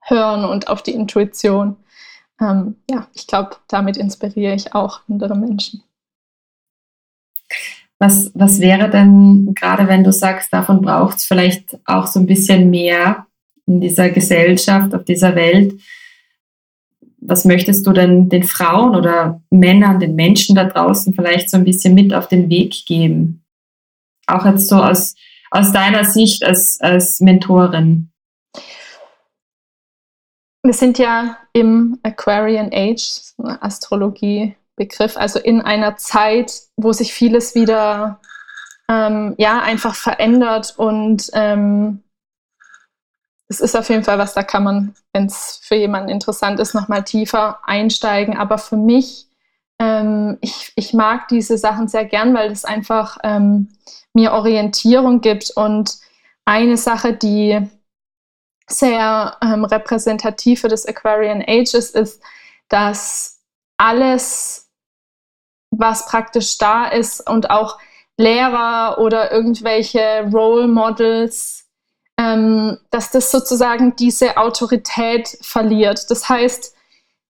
[0.06, 1.78] hören und auf die Intuition.
[2.40, 5.84] Ähm, ja, ich glaube, damit inspiriere ich auch andere Menschen.
[8.00, 12.26] Was, was wäre denn, gerade wenn du sagst, davon braucht es vielleicht auch so ein
[12.26, 13.26] bisschen mehr,
[13.66, 15.80] in dieser Gesellschaft, auf dieser Welt.
[17.20, 21.64] Was möchtest du denn den Frauen oder Männern, den Menschen da draußen vielleicht so ein
[21.64, 23.44] bisschen mit auf den Weg geben?
[24.28, 25.16] Auch jetzt so aus,
[25.52, 28.12] aus deiner Sicht als, als Mentorin.
[30.66, 38.20] Wir sind ja im Aquarian Age, Astrologie-Begriff, also in einer Zeit, wo sich vieles wieder
[38.90, 42.02] ähm, ja, einfach verändert und ähm,
[43.48, 46.74] das ist auf jeden Fall was, da kann man, wenn es für jemanden interessant ist,
[46.74, 48.36] nochmal tiefer einsteigen.
[48.36, 49.28] Aber für mich,
[49.78, 53.70] ähm, ich, ich mag diese Sachen sehr gern, weil es einfach ähm,
[54.14, 55.52] mir Orientierung gibt.
[55.56, 56.00] Und
[56.44, 57.70] eine Sache, die
[58.68, 62.22] sehr ähm, repräsentativ für Aquarian Ages ist,
[62.70, 63.42] dass
[63.78, 64.70] alles,
[65.72, 67.78] was praktisch da ist und auch
[68.18, 71.68] Lehrer oder irgendwelche Role Models,
[72.18, 76.10] ähm, dass das sozusagen diese Autorität verliert.
[76.10, 76.74] Das heißt,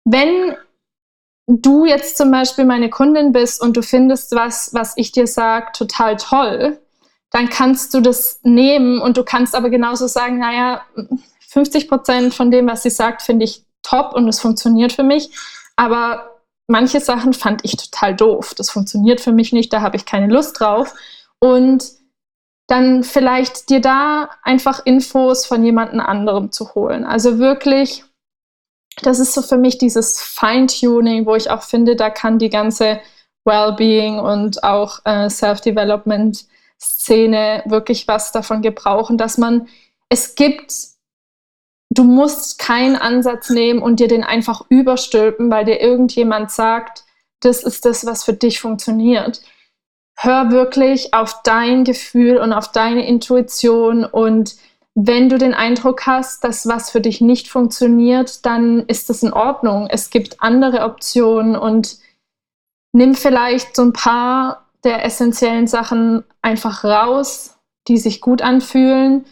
[0.04, 0.56] wenn
[1.48, 5.72] du jetzt zum Beispiel meine Kundin bist und du findest was, was ich dir sage,
[5.72, 6.78] total toll,
[7.30, 10.82] dann kannst du das nehmen und du kannst aber genauso sagen, naja,
[11.48, 15.30] 50 Prozent von dem, was sie sagt, finde ich top und es funktioniert für mich.
[15.76, 18.54] Aber manche Sachen fand ich total doof.
[18.54, 20.94] Das funktioniert für mich nicht, da habe ich keine Lust drauf.
[21.40, 21.84] Und
[22.66, 27.04] dann vielleicht dir da einfach Infos von jemandem anderem zu holen.
[27.04, 28.04] Also wirklich,
[29.02, 33.00] das ist so für mich dieses Feintuning, wo ich auch finde, da kann die ganze
[33.44, 35.30] Wellbeing und auch äh,
[36.78, 39.68] Self-Development-Szene wirklich was davon gebrauchen, dass man,
[40.08, 40.72] es gibt
[41.90, 47.04] du musst keinen Ansatz nehmen und dir den einfach überstülpen, weil dir irgendjemand sagt,
[47.40, 49.40] das ist das, was für dich funktioniert.
[50.16, 54.56] Hör wirklich auf dein Gefühl und auf deine Intuition und
[54.94, 59.32] wenn du den Eindruck hast, dass was für dich nicht funktioniert, dann ist das in
[59.32, 59.86] Ordnung.
[59.88, 61.98] Es gibt andere Optionen und
[62.92, 69.24] nimm vielleicht so ein paar der essentiellen Sachen einfach raus, die sich gut anfühlen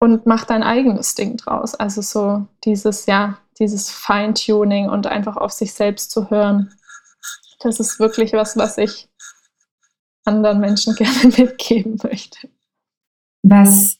[0.00, 1.74] und mach dein eigenes Ding draus.
[1.74, 6.74] Also so dieses, ja, dieses Feintuning und einfach auf sich selbst zu hören.
[7.60, 9.08] Das ist wirklich was, was ich
[10.24, 12.48] anderen Menschen gerne mitgeben möchte.
[13.42, 13.98] Was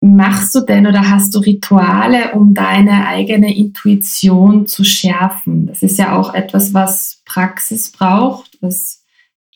[0.00, 5.66] machst du denn oder hast du Rituale, um deine eigene Intuition zu schärfen?
[5.66, 9.04] Das ist ja auch etwas, was Praxis braucht, was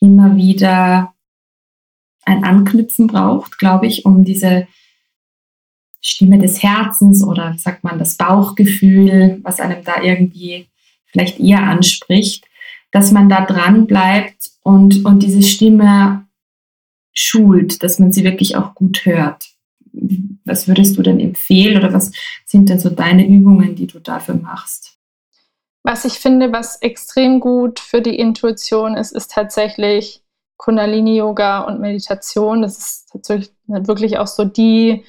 [0.01, 1.13] immer wieder
[2.23, 4.67] ein Anknüpfen braucht, glaube ich, um diese
[6.01, 10.67] Stimme des Herzens oder sagt man das Bauchgefühl, was einem da irgendwie
[11.05, 12.45] vielleicht eher anspricht,
[12.91, 16.25] dass man da dran bleibt und, und diese Stimme
[17.13, 19.49] schult, dass man sie wirklich auch gut hört.
[20.45, 22.11] Was würdest du denn empfehlen oder was
[22.45, 24.90] sind denn so deine Übungen, die du dafür machst?
[25.83, 30.21] Was ich finde, was extrem gut für die Intuition ist, ist tatsächlich
[30.57, 32.61] Kundalini-Yoga und Meditation.
[32.61, 35.03] Das ist tatsächlich wirklich auch so die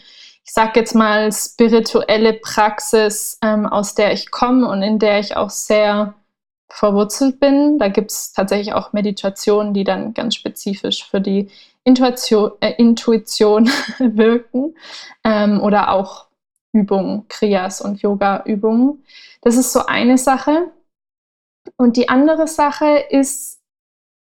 [0.45, 5.37] ich sage jetzt mal, spirituelle Praxis, ähm, aus der ich komme und in der ich
[5.37, 6.15] auch sehr
[6.69, 7.79] verwurzelt bin.
[7.79, 11.49] Da gibt es tatsächlich auch Meditationen, die dann ganz spezifisch für die
[11.85, 14.75] Intuition, äh, Intuition wirken
[15.25, 16.27] ähm, oder auch
[16.73, 19.05] Übungen, Kriyas und Yoga-Übungen.
[19.42, 20.72] Das ist so eine Sache.
[21.76, 23.61] Und die andere Sache ist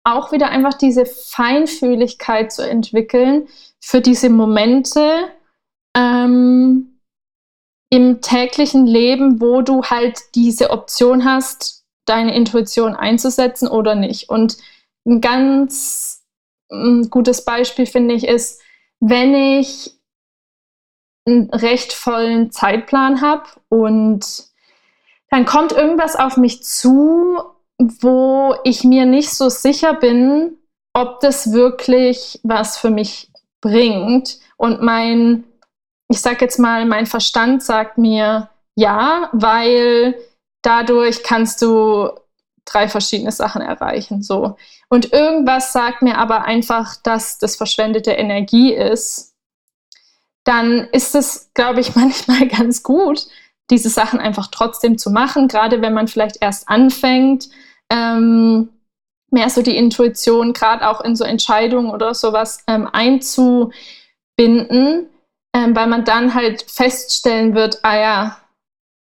[0.04, 3.48] auch wieder einfach diese Feinfühligkeit zu entwickeln
[3.80, 5.28] für diese Momente,
[5.96, 6.98] ähm,
[7.90, 14.28] im täglichen Leben, wo du halt diese Option hast, deine Intuition einzusetzen oder nicht.
[14.28, 14.58] Und
[15.06, 16.26] ein ganz
[16.70, 18.60] ein mm, gutes Beispiel finde ich ist,
[19.00, 19.98] wenn ich
[21.26, 24.47] einen recht vollen Zeitplan habe und
[25.30, 27.38] dann kommt irgendwas auf mich zu,
[27.78, 30.56] wo ich mir nicht so sicher bin,
[30.94, 35.44] ob das wirklich was für mich bringt und mein
[36.08, 40.14] ich sage jetzt mal, mein Verstand sagt mir ja, weil
[40.62, 42.10] dadurch kannst du
[42.64, 44.22] drei verschiedene Sachen erreichen.
[44.22, 44.56] So.
[44.88, 49.34] Und irgendwas sagt mir aber einfach, dass das verschwendete Energie ist.
[50.44, 53.26] Dann ist es, glaube ich, manchmal ganz gut,
[53.70, 57.48] diese Sachen einfach trotzdem zu machen, gerade wenn man vielleicht erst anfängt,
[57.90, 58.70] ähm,
[59.31, 65.09] mehr so die Intuition, gerade auch in so Entscheidungen oder sowas ähm, einzubinden
[65.54, 68.37] ähm, weil man dann halt feststellen wird, ah ja,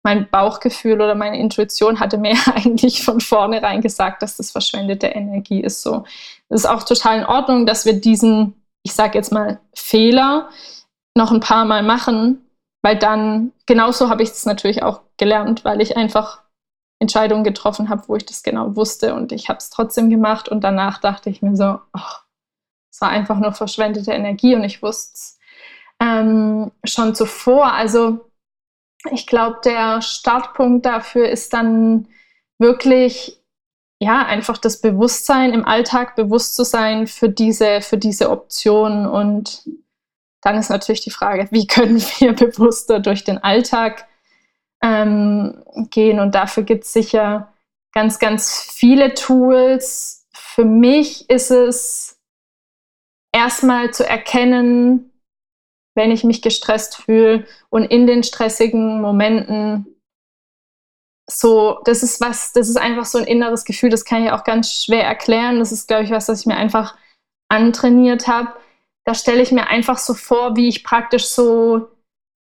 [0.04, 5.62] mein Bauchgefühl oder meine Intuition hatte mir eigentlich von vornherein gesagt, dass das verschwendete Energie
[5.62, 5.82] ist.
[5.82, 6.06] So,
[6.50, 8.54] es ist auch total in Ordnung, dass wir diesen,
[8.84, 10.50] ich sage jetzt mal, Fehler
[11.16, 12.47] noch ein paar Mal machen,
[12.88, 16.44] weil dann genauso habe ich es natürlich auch gelernt, weil ich einfach
[17.02, 20.64] Entscheidungen getroffen habe, wo ich das genau wusste und ich habe es trotzdem gemacht und
[20.64, 22.24] danach dachte ich mir so, ach,
[22.90, 25.40] es war einfach nur verschwendete Energie und ich wusste es
[26.00, 27.74] ähm, schon zuvor.
[27.74, 28.32] Also
[29.12, 32.08] ich glaube, der Startpunkt dafür ist dann
[32.58, 33.44] wirklich
[34.00, 39.68] ja einfach das Bewusstsein im Alltag bewusst zu sein für diese für diese Option und
[40.48, 44.08] dann ist natürlich die Frage, wie können wir bewusster durch den Alltag
[44.82, 46.22] ähm, gehen?
[46.22, 47.54] Und dafür gibt es sicher
[47.94, 50.26] ganz, ganz viele Tools.
[50.34, 52.22] Für mich ist es
[53.34, 55.12] erstmal zu erkennen,
[55.96, 59.98] wenn ich mich gestresst fühle und in den stressigen Momenten
[61.30, 64.46] so, das ist was, das ist einfach so ein inneres Gefühl, das kann ich auch
[64.46, 65.60] ganz schwer erklären.
[65.60, 66.96] Das ist, glaube ich, was, was ich mir einfach
[67.50, 68.54] antrainiert habe.
[69.08, 71.88] Da stelle ich mir einfach so vor, wie ich praktisch so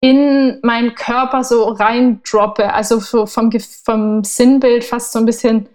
[0.03, 3.51] in meinen Körper so reindroppe, also so vom,
[3.85, 5.69] vom Sinnbild fast so ein bisschen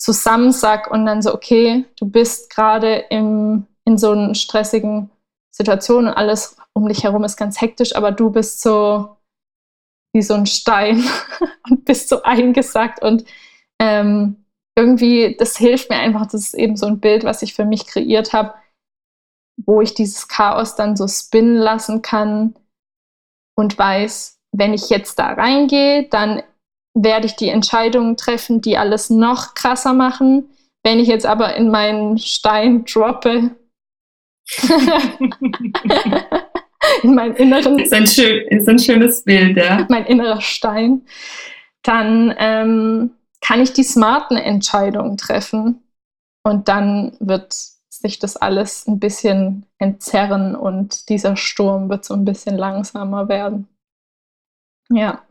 [0.00, 5.10] zusammensack und dann so, okay, du bist gerade in so einer stressigen
[5.54, 9.16] Situation und alles um dich herum ist ganz hektisch, aber du bist so
[10.12, 11.04] wie so ein Stein
[11.70, 13.24] und bist so eingesackt und
[13.80, 14.44] ähm,
[14.76, 17.86] irgendwie, das hilft mir einfach, das ist eben so ein Bild, was ich für mich
[17.86, 18.54] kreiert habe,
[19.56, 22.54] wo ich dieses Chaos dann so spinnen lassen kann
[23.56, 26.42] und weiß, wenn ich jetzt da reingehe, dann
[26.94, 30.48] werde ich die Entscheidungen treffen, die alles noch krasser machen.
[30.84, 33.50] Wenn ich jetzt aber in meinen Stein droppe,
[37.02, 37.78] in meinem inneren.
[37.78, 39.86] Ist ein, schön, ist ein schönes Bild, ja.
[39.88, 41.02] Mein innerer Stein.
[41.82, 45.82] Dann ähm, kann ich die smarten Entscheidungen treffen
[46.44, 47.54] und dann wird
[48.08, 53.68] sich das alles ein bisschen entzerren und dieser Sturm wird so ein bisschen langsamer werden.
[54.90, 55.22] Ja.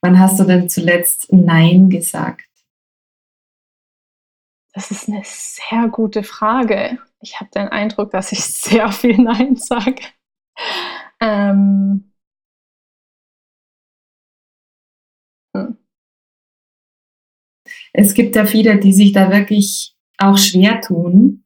[0.00, 2.44] Wann hast du denn zuletzt Nein gesagt?
[4.72, 9.56] Das ist eine sehr gute Frage ich habe den Eindruck, dass ich sehr viel Nein
[9.56, 10.02] sage.
[11.20, 12.12] Ähm,
[15.54, 15.78] hm.
[17.92, 21.44] Es gibt ja viele, die sich da wirklich auch schwer tun,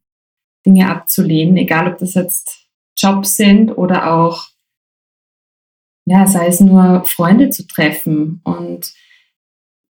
[0.67, 2.67] Dinge abzulehnen, egal ob das jetzt
[2.99, 4.49] Jobs sind oder auch,
[6.07, 8.41] ja, sei es nur Freunde zu treffen.
[8.45, 8.93] Und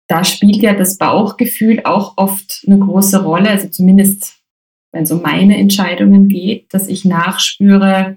[0.08, 4.44] da spielt ja das Bauchgefühl auch oft eine große Rolle, also zumindest
[4.92, 8.16] wenn es um meine Entscheidungen geht, dass ich nachspüre,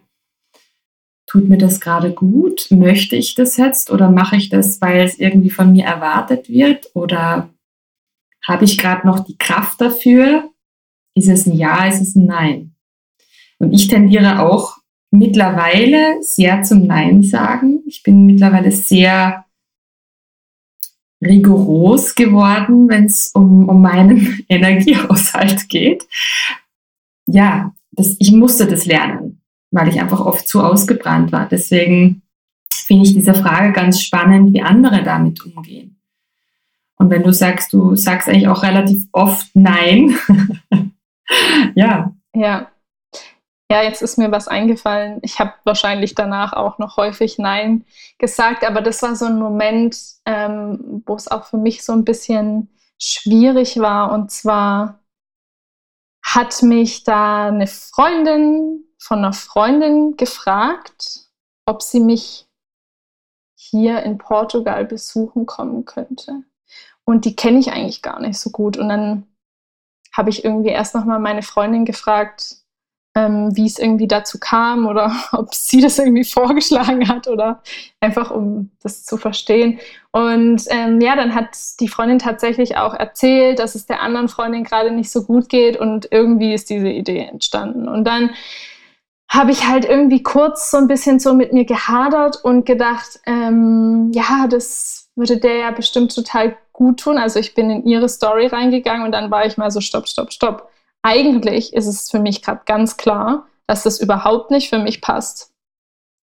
[1.25, 2.67] tut mir das gerade gut?
[2.69, 6.91] Möchte ich das jetzt oder mache ich das, weil es irgendwie von mir erwartet wird?
[6.93, 7.49] Oder
[8.47, 10.49] habe ich gerade noch die Kraft dafür?
[11.15, 12.75] Ist es ein Ja, ist es ein Nein?
[13.59, 14.77] Und ich tendiere auch
[15.11, 17.81] mittlerweile sehr zum Nein sagen.
[17.87, 19.45] Ich bin mittlerweile sehr
[21.21, 26.07] rigoros geworden, wenn es um, um meinen Energiehaushalt geht
[27.27, 31.47] ja, das, ich musste das lernen, weil ich einfach oft zu ausgebrannt war.
[31.47, 32.23] Deswegen
[32.71, 35.96] finde ich diese Frage ganz spannend, wie andere damit umgehen.
[36.97, 40.17] Und wenn du sagst, du sagst eigentlich auch relativ oft Nein,
[41.75, 42.11] ja.
[42.35, 42.71] Ja.
[43.69, 45.19] Ja, jetzt ist mir was eingefallen.
[45.23, 47.83] Ich habe wahrscheinlich danach auch noch häufig Nein
[48.17, 52.05] gesagt, aber das war so ein Moment, ähm, wo es auch für mich so ein
[52.05, 54.13] bisschen schwierig war.
[54.13, 54.99] Und zwar
[56.23, 61.29] hat mich da eine Freundin von einer Freundin gefragt,
[61.65, 62.47] ob sie mich
[63.55, 66.43] hier in Portugal besuchen kommen könnte.
[67.07, 68.77] Und die kenne ich eigentlich gar nicht so gut.
[68.77, 69.27] Und dann
[70.15, 72.57] habe ich irgendwie erst nochmal meine Freundin gefragt,
[73.15, 77.63] ähm, wie es irgendwie dazu kam oder ob sie das irgendwie vorgeschlagen hat oder
[78.01, 79.79] einfach um das zu verstehen.
[80.11, 84.65] Und ähm, ja, dann hat die Freundin tatsächlich auch erzählt, dass es der anderen Freundin
[84.65, 87.87] gerade nicht so gut geht und irgendwie ist diese Idee entstanden.
[87.87, 88.31] Und dann
[89.29, 94.11] habe ich halt irgendwie kurz so ein bisschen so mit mir gehadert und gedacht, ähm,
[94.13, 97.17] ja, das würde der ja bestimmt total gut tun.
[97.17, 100.31] Also ich bin in ihre Story reingegangen und dann war ich mal so, stopp, stopp,
[100.31, 100.69] stopp
[101.07, 105.53] eigentlich ist es für mich gerade ganz klar, dass das überhaupt nicht für mich passt.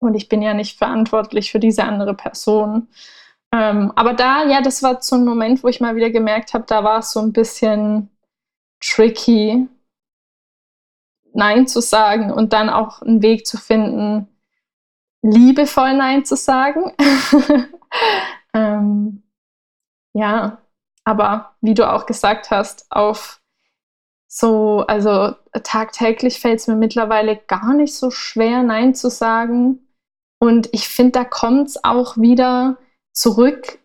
[0.01, 2.89] Und ich bin ja nicht verantwortlich für diese andere Person.
[3.53, 6.65] Ähm, aber da, ja, das war so ein Moment, wo ich mal wieder gemerkt habe,
[6.67, 8.11] da war es so ein bisschen
[8.81, 9.67] tricky,
[11.33, 14.29] Nein zu sagen und dann auch einen Weg zu finden,
[15.23, 16.93] liebevoll Nein zu sagen.
[18.55, 19.23] ähm,
[20.15, 20.59] ja,
[21.05, 23.41] aber wie du auch gesagt hast, auf
[24.27, 29.89] so, also tagtäglich fällt es mir mittlerweile gar nicht so schwer, Nein zu sagen.
[30.39, 32.77] Und ich finde, da kommt es auch wieder
[33.13, 33.79] zurück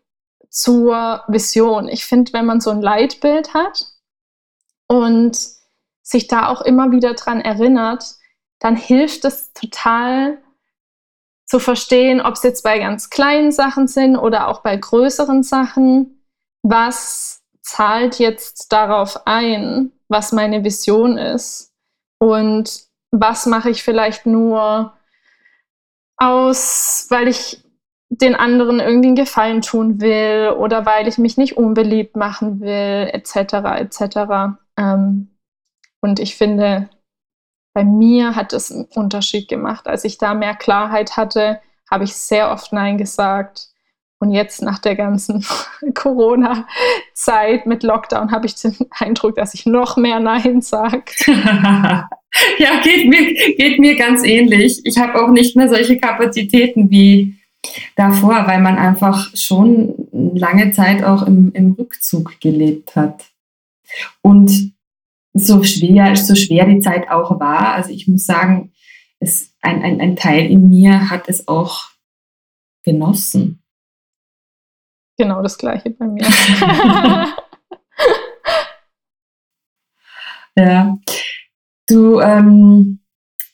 [0.50, 1.88] zur Vision.
[1.88, 3.88] Ich finde, wenn man so ein Leitbild hat
[4.88, 5.40] und
[6.04, 8.04] sich da auch immer wieder dran erinnert,
[8.60, 10.43] dann hilft es total
[11.54, 16.24] zu verstehen, ob es jetzt bei ganz kleinen Sachen sind oder auch bei größeren Sachen,
[16.64, 21.72] was zahlt jetzt darauf ein, was meine Vision ist
[22.18, 24.94] und was mache ich vielleicht nur
[26.18, 27.64] aus, weil ich
[28.10, 33.12] den anderen irgendwie einen Gefallen tun will oder weil ich mich nicht unbeliebt machen will,
[33.14, 33.54] etc.
[33.78, 34.58] etc.
[34.76, 35.38] Ähm,
[36.02, 36.90] und ich finde,
[37.74, 39.88] bei mir hat es einen Unterschied gemacht.
[39.88, 41.60] Als ich da mehr Klarheit hatte,
[41.90, 43.70] habe ich sehr oft Nein gesagt.
[44.20, 45.46] Und jetzt nach der ganzen
[45.96, 51.04] Corona-Zeit mit Lockdown habe ich den Eindruck, dass ich noch mehr Nein sage.
[51.26, 54.82] ja, geht mir, geht mir ganz ähnlich.
[54.86, 57.36] Ich habe auch nicht mehr solche Kapazitäten wie
[57.96, 63.26] davor, weil man einfach schon lange Zeit auch im, im Rückzug gelebt hat.
[64.22, 64.73] Und
[65.34, 68.72] so schwer, so schwer die Zeit auch war, also ich muss sagen,
[69.20, 71.90] es, ein, ein, ein Teil in mir hat es auch
[72.84, 73.64] genossen.
[75.18, 76.26] Genau das gleiche bei mir.
[80.56, 80.98] ja.
[81.88, 83.00] Du ähm,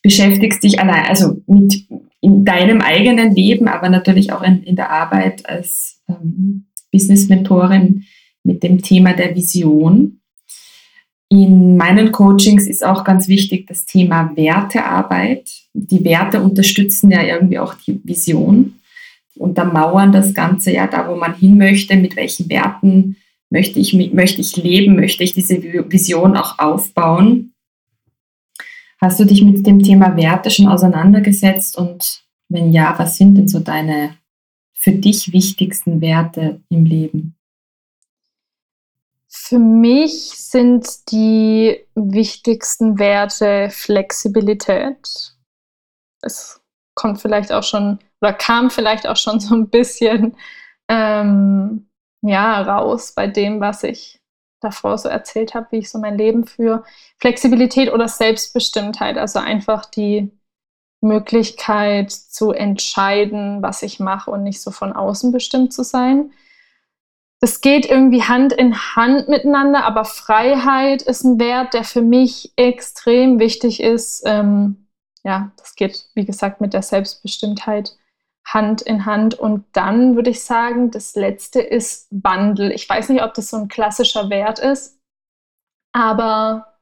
[0.02, 1.88] beschäftigst dich allein, also mit
[2.22, 8.04] in deinem eigenen Leben, aber natürlich auch in, in der Arbeit als ähm, Business-Mentorin
[8.44, 10.19] mit dem Thema der Vision.
[11.32, 15.52] In meinen Coachings ist auch ganz wichtig das Thema Wertearbeit.
[15.74, 18.80] Die Werte unterstützen ja irgendwie auch die Vision,
[19.36, 23.16] untermauern das Ganze ja da, wo man hin möchte, mit welchen Werten
[23.52, 27.54] möchte ich, möchte ich leben, möchte ich diese Vision auch aufbauen.
[29.00, 33.48] Hast du dich mit dem Thema Werte schon auseinandergesetzt und wenn ja, was sind denn
[33.48, 34.16] so deine
[34.74, 37.39] für dich wichtigsten Werte im Leben?
[39.32, 45.36] Für mich sind die wichtigsten Werte Flexibilität.
[46.22, 46.62] Es
[46.96, 50.36] kommt vielleicht auch schon oder kam vielleicht auch schon so ein bisschen
[50.88, 51.90] ähm,
[52.22, 54.20] ja raus bei dem, was ich
[54.62, 56.84] davor so erzählt habe, wie ich so mein Leben führe.
[57.18, 60.32] Flexibilität oder Selbstbestimmtheit, also einfach die
[61.02, 66.34] Möglichkeit zu entscheiden, was ich mache und nicht so von außen bestimmt zu sein.
[67.42, 72.52] Das geht irgendwie Hand in Hand miteinander, aber Freiheit ist ein Wert, der für mich
[72.58, 74.24] extrem wichtig ist.
[74.26, 74.88] Ähm,
[75.24, 77.98] ja, das geht, wie gesagt, mit der Selbstbestimmtheit
[78.46, 79.36] Hand in Hand.
[79.36, 82.72] Und dann würde ich sagen, das letzte ist Wandel.
[82.72, 85.00] Ich weiß nicht, ob das so ein klassischer Wert ist,
[85.94, 86.80] aber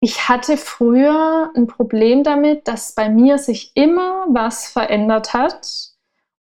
[0.00, 5.91] ich hatte früher ein Problem damit, dass bei mir sich immer was verändert hat.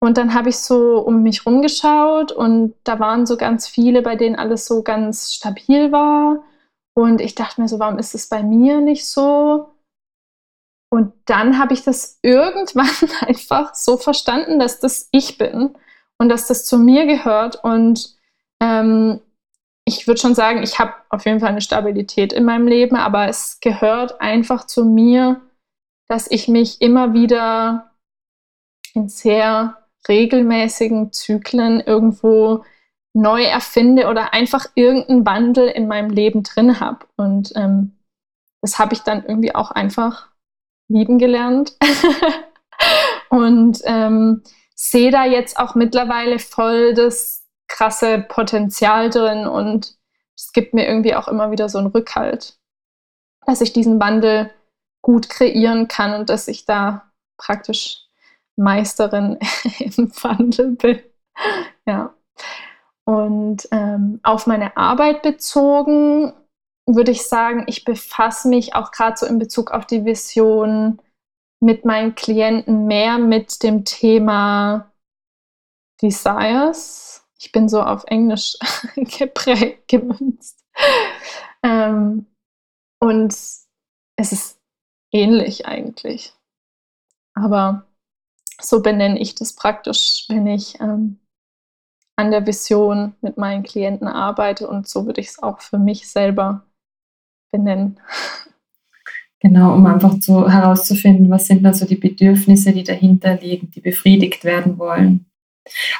[0.00, 4.14] Und dann habe ich so um mich rumgeschaut und da waren so ganz viele, bei
[4.14, 6.44] denen alles so ganz stabil war.
[6.94, 9.74] Und ich dachte mir so, warum ist es bei mir nicht so?
[10.90, 12.88] Und dann habe ich das irgendwann
[13.26, 15.76] einfach so verstanden, dass das ich bin
[16.18, 17.62] und dass das zu mir gehört.
[17.64, 18.16] Und
[18.60, 19.20] ähm,
[19.84, 23.28] ich würde schon sagen, ich habe auf jeden Fall eine Stabilität in meinem Leben, aber
[23.28, 25.40] es gehört einfach zu mir,
[26.08, 27.92] dass ich mich immer wieder
[28.94, 32.64] in sehr regelmäßigen Zyklen irgendwo
[33.14, 37.06] neu erfinde oder einfach irgendeinen Wandel in meinem Leben drin habe.
[37.16, 37.96] Und ähm,
[38.60, 40.28] das habe ich dann irgendwie auch einfach
[40.88, 41.76] lieben gelernt.
[43.30, 44.42] und ähm,
[44.74, 49.96] sehe da jetzt auch mittlerweile voll das krasse Potenzial drin und
[50.36, 52.58] es gibt mir irgendwie auch immer wieder so einen Rückhalt,
[53.44, 54.50] dass ich diesen Wandel
[55.02, 58.07] gut kreieren kann und dass ich da praktisch
[58.58, 59.38] Meisterin
[59.78, 61.00] im Wandel bin.
[61.86, 62.14] Ja.
[63.04, 66.34] Und ähm, auf meine Arbeit bezogen
[66.86, 71.00] würde ich sagen, ich befasse mich auch gerade so in Bezug auf die Vision
[71.60, 74.92] mit meinen Klienten mehr mit dem Thema
[76.02, 77.26] Desires.
[77.38, 78.56] Ich bin so auf Englisch
[78.96, 80.64] geprägt, gemünzt.
[81.62, 82.26] Ähm,
[83.00, 84.60] und es ist
[85.12, 86.34] ähnlich eigentlich.
[87.34, 87.87] Aber
[88.60, 91.18] so benenne ich das praktisch, wenn ich ähm,
[92.16, 94.68] an der Vision mit meinen Klienten arbeite.
[94.68, 96.64] Und so würde ich es auch für mich selber
[97.52, 98.00] benennen.
[99.40, 103.80] Genau, um einfach so herauszufinden, was sind da so die Bedürfnisse, die dahinter liegen, die
[103.80, 105.26] befriedigt werden wollen.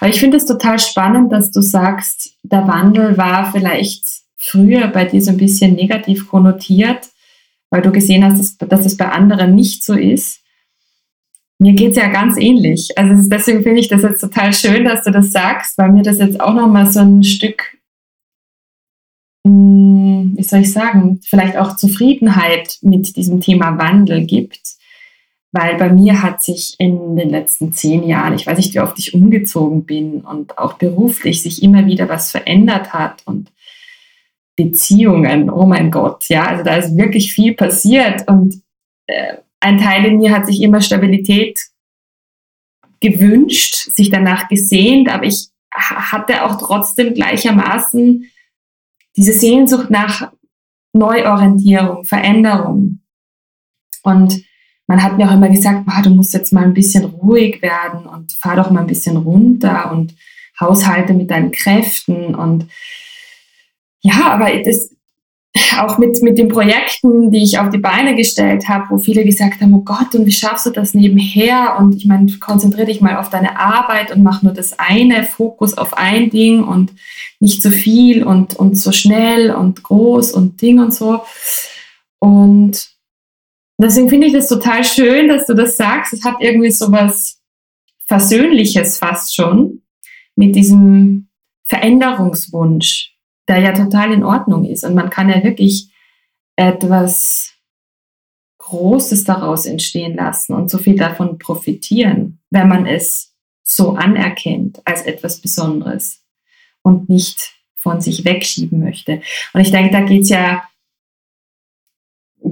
[0.01, 4.05] Aber ich finde es total spannend, dass du sagst, der Wandel war vielleicht
[4.37, 7.09] früher bei dir so ein bisschen negativ konnotiert,
[7.71, 10.41] weil du gesehen hast, dass, dass es bei anderen nicht so ist.
[11.61, 12.97] Mir geht es ja ganz ähnlich.
[12.97, 16.19] Also deswegen finde ich das jetzt total schön, dass du das sagst, weil mir das
[16.19, 17.79] jetzt auch nochmal so ein Stück
[19.49, 24.61] hm, wie soll ich sagen, vielleicht auch Zufriedenheit mit diesem Thema Wandel gibt.
[25.53, 28.99] Weil bei mir hat sich in den letzten zehn Jahren, ich weiß nicht, wie oft
[28.99, 33.51] ich umgezogen bin und auch beruflich sich immer wieder was verändert hat und
[34.57, 38.61] Beziehungen, oh mein Gott, ja, also da ist wirklich viel passiert und
[39.07, 41.61] äh, ein Teil in mir hat sich immer Stabilität
[43.01, 48.25] gewünscht, sich danach gesehnt, aber ich hatte auch trotzdem gleichermaßen
[49.17, 50.33] diese Sehnsucht nach
[50.93, 53.01] Neuorientierung, Veränderung.
[54.03, 54.43] Und
[54.87, 58.07] man hat mir auch immer gesagt, boah, du musst jetzt mal ein bisschen ruhig werden
[58.07, 60.15] und fahr doch mal ein bisschen runter und
[60.59, 62.35] haushalte mit deinen Kräften.
[62.35, 62.69] Und
[64.01, 64.95] ja, aber das,
[65.79, 69.61] auch mit, mit den Projekten, die ich auf die Beine gestellt habe, wo viele gesagt
[69.61, 71.77] haben, oh Gott, und wie schaffst du das nebenher?
[71.79, 75.77] Und ich meine, konzentriere dich mal auf deine Arbeit und mach nur das eine, Fokus
[75.77, 76.93] auf ein Ding und
[77.41, 81.23] nicht so viel und, und so schnell und groß und Ding und so.
[82.19, 82.91] Und
[83.81, 86.13] deswegen finde ich das total schön, dass du das sagst.
[86.13, 87.41] Es hat irgendwie so was
[88.07, 89.83] Versöhnliches fast schon
[90.35, 91.29] mit diesem
[91.67, 93.18] Veränderungswunsch
[93.49, 94.85] der ja total in Ordnung ist.
[94.85, 95.89] Und man kann ja wirklich
[96.57, 97.55] etwas
[98.59, 105.03] Großes daraus entstehen lassen und so viel davon profitieren, wenn man es so anerkennt als
[105.03, 106.23] etwas Besonderes
[106.83, 109.23] und nicht von sich wegschieben möchte.
[109.55, 110.69] Und ich denke, da geht es ja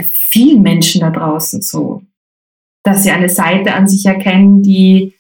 [0.03, 2.03] vielen Menschen da draußen so,
[2.83, 5.16] dass sie eine Seite an sich erkennen, die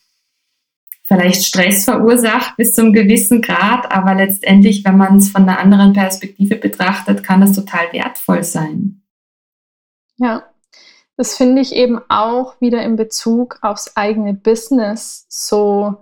[1.06, 5.92] vielleicht Stress verursacht bis zum gewissen Grad, aber letztendlich, wenn man es von einer anderen
[5.92, 9.02] Perspektive betrachtet, kann das total wertvoll sein.
[10.18, 10.44] Ja,
[11.16, 15.96] das finde ich eben auch wieder in Bezug aufs eigene Business so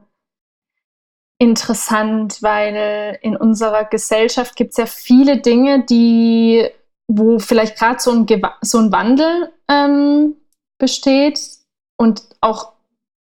[1.38, 6.66] interessant, weil in unserer Gesellschaft gibt es ja viele Dinge, die,
[7.08, 8.26] wo vielleicht gerade so ein,
[8.62, 10.36] so ein Wandel ähm,
[10.78, 11.40] besteht
[11.96, 12.73] und auch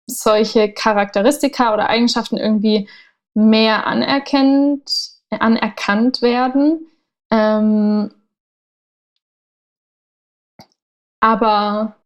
[0.08, 2.88] solche Charakteristika oder Eigenschaften irgendwie
[3.34, 6.88] mehr anerkennt, anerkannt werden.
[7.30, 8.10] Ähm,
[11.20, 11.96] aber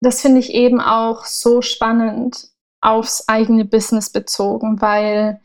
[0.00, 2.48] das finde ich eben auch so spannend
[2.80, 5.40] aufs eigene Business bezogen, weil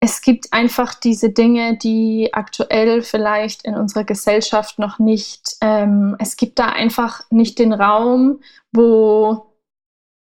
[0.00, 6.36] es gibt einfach diese Dinge, die aktuell vielleicht in unserer Gesellschaft noch nicht, ähm, es
[6.36, 8.40] gibt da einfach nicht den Raum,
[8.72, 9.51] wo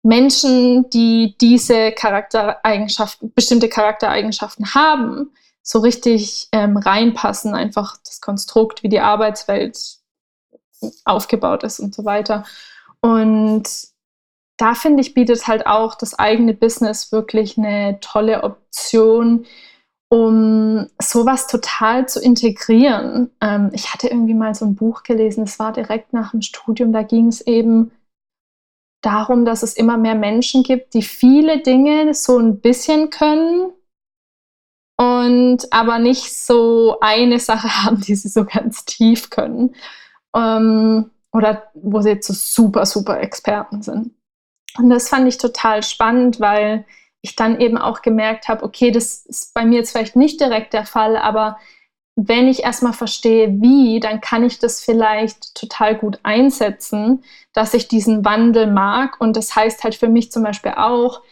[0.02, 5.30] Menschen, die diese Charaktereigenschaften, bestimmte Charaktereigenschaften haben,
[5.62, 9.98] so richtig ähm, reinpassen, einfach das Konstrukt, wie die Arbeitswelt
[11.04, 12.44] aufgebaut ist und so weiter.
[13.00, 13.68] Und
[14.56, 19.46] da finde ich, bietet halt auch das eigene Business wirklich eine tolle Option,
[20.08, 23.30] um sowas total zu integrieren.
[23.40, 26.92] Ähm, ich hatte irgendwie mal so ein Buch gelesen, es war direkt nach dem Studium,
[26.92, 27.92] da ging es eben
[29.00, 33.72] darum, dass es immer mehr Menschen gibt, die viele Dinge so ein bisschen können
[34.96, 39.74] und aber nicht so eine Sache haben, die sie so ganz tief können.
[40.34, 44.12] Ähm, oder wo sie jetzt so super, super Experten sind.
[44.78, 46.84] Und das fand ich total spannend, weil
[47.22, 50.72] ich dann eben auch gemerkt habe, okay, das ist bei mir jetzt vielleicht nicht direkt
[50.72, 51.58] der Fall, aber
[52.28, 57.88] wenn ich erstmal verstehe, wie, dann kann ich das vielleicht total gut einsetzen, dass ich
[57.88, 59.20] diesen Wandel mag.
[59.20, 61.22] Und das heißt halt für mich zum Beispiel auch,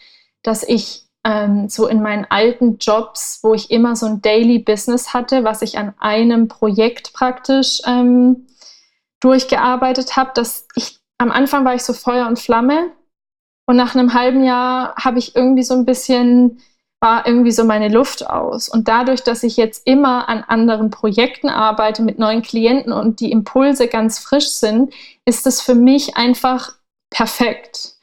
[0.43, 5.13] dass ich ähm, so in meinen alten Jobs, wo ich immer so ein Daily Business
[5.13, 8.47] hatte, was ich an einem Projekt praktisch ähm,
[9.19, 12.91] durchgearbeitet habe, dass ich am Anfang war ich so Feuer und Flamme
[13.65, 16.59] und nach einem halben Jahr habe ich irgendwie so ein bisschen
[17.01, 18.67] war irgendwie so meine Luft aus.
[18.67, 23.31] Und dadurch, dass ich jetzt immer an anderen Projekten arbeite mit neuen Klienten und die
[23.31, 24.93] Impulse ganz frisch sind,
[25.25, 26.73] ist es für mich einfach
[27.09, 27.95] perfekt.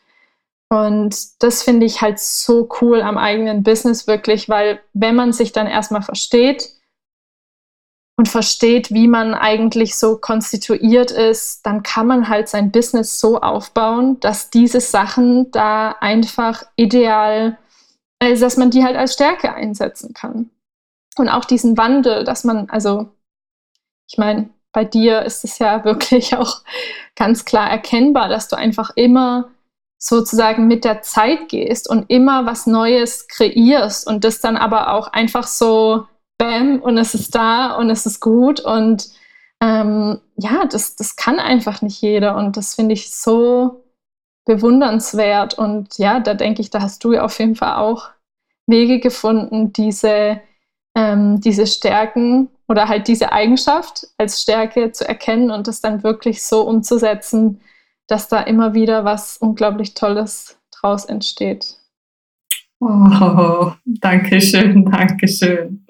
[0.68, 5.52] Und das finde ich halt so cool am eigenen Business wirklich, weil wenn man sich
[5.52, 6.70] dann erstmal versteht
[8.18, 13.40] und versteht, wie man eigentlich so konstituiert ist, dann kann man halt sein Business so
[13.40, 17.58] aufbauen, dass diese Sachen da einfach ideal
[18.18, 20.50] also dass man die halt als Stärke einsetzen kann.
[21.16, 23.08] Und auch diesen Wandel, dass man, also
[24.08, 26.62] ich meine, bei dir ist es ja wirklich auch
[27.14, 29.50] ganz klar erkennbar, dass du einfach immer
[29.98, 35.08] sozusagen mit der Zeit gehst und immer was Neues kreierst und das dann aber auch
[35.08, 36.06] einfach so,
[36.38, 39.08] bam, und es ist da und es ist gut und
[39.62, 43.85] ähm, ja, das, das kann einfach nicht jeder und das finde ich so
[44.46, 45.54] bewundernswert.
[45.54, 48.08] Und ja, da denke ich, da hast du ja auf jeden Fall auch
[48.66, 50.40] Wege gefunden, diese,
[50.96, 56.42] ähm, diese Stärken oder halt diese Eigenschaft als Stärke zu erkennen und das dann wirklich
[56.42, 57.60] so umzusetzen,
[58.08, 61.76] dass da immer wieder was unglaublich Tolles draus entsteht.
[62.80, 65.84] Oh, danke schön, danke schön.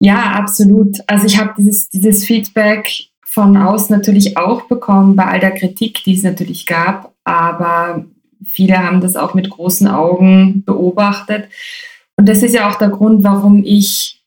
[0.00, 0.96] Ja, absolut.
[1.06, 6.02] Also ich habe dieses, dieses Feedback von außen natürlich auch bekommen, bei all der Kritik,
[6.02, 8.04] die es natürlich gab, aber
[8.44, 11.48] viele haben das auch mit großen Augen beobachtet.
[12.16, 14.24] Und das ist ja auch der Grund, warum ich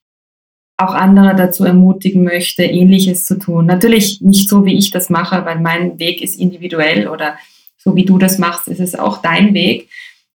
[0.78, 3.66] auch andere dazu ermutigen möchte, ähnliches zu tun.
[3.66, 7.36] Natürlich nicht so, wie ich das mache, weil mein Weg ist individuell oder
[7.78, 9.90] so wie du das machst, ist es auch dein Weg.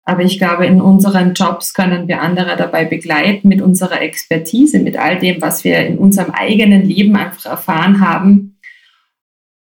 [0.04, 4.98] Aber ich glaube, in unseren Jobs können wir andere dabei begleiten mit unserer Expertise, mit
[4.98, 8.55] all dem, was wir in unserem eigenen Leben einfach erfahren haben.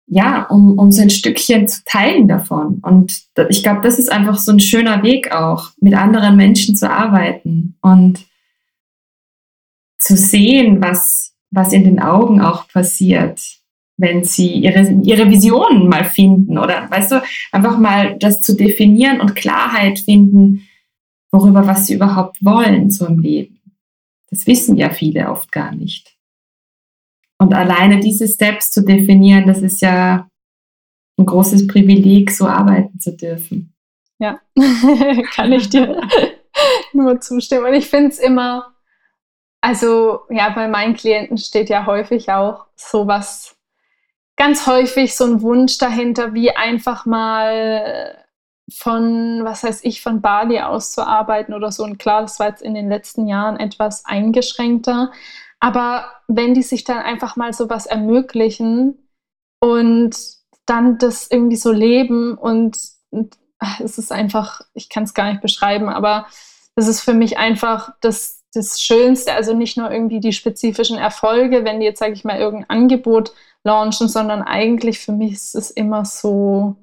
[0.08, 2.80] Ja, um, um so ein Stückchen zu teilen davon.
[2.84, 6.90] Und ich glaube, das ist einfach so ein schöner Weg auch, mit anderen Menschen zu
[6.90, 8.26] arbeiten und
[9.98, 13.42] zu sehen, was, was in den Augen auch passiert
[13.98, 19.22] wenn sie ihre, ihre Visionen mal finden oder, weißt du, einfach mal das zu definieren
[19.22, 20.68] und Klarheit finden,
[21.32, 23.62] worüber was sie überhaupt wollen so im Leben.
[24.30, 26.15] Das wissen ja viele oft gar nicht.
[27.38, 30.28] Und alleine diese Steps zu definieren, das ist ja
[31.18, 33.74] ein großes Privileg, so arbeiten zu dürfen.
[34.20, 34.40] Ja,
[35.34, 36.02] kann ich dir
[36.94, 37.66] nur zustimmen.
[37.66, 38.74] Und ich finde es immer,
[39.62, 43.56] also ja, bei meinen Klienten steht ja häufig auch sowas
[44.38, 48.18] ganz häufig so ein Wunsch dahinter, wie einfach mal
[48.74, 51.84] von, was heißt ich, von Bali aus zu arbeiten oder so.
[51.84, 55.12] Und klar, das war jetzt in den letzten Jahren etwas eingeschränkter.
[55.60, 59.10] Aber wenn die sich dann einfach mal so was ermöglichen
[59.60, 60.16] und
[60.66, 62.78] dann das irgendwie so leben und,
[63.10, 63.38] und
[63.84, 66.28] es ist einfach, ich kann es gar nicht beschreiben, aber
[66.76, 71.64] es ist für mich einfach das, das Schönste, also nicht nur irgendwie die spezifischen Erfolge,
[71.64, 73.34] wenn die jetzt, sage ich mal, irgendein Angebot
[73.64, 76.76] launchen, sondern eigentlich für mich ist es immer so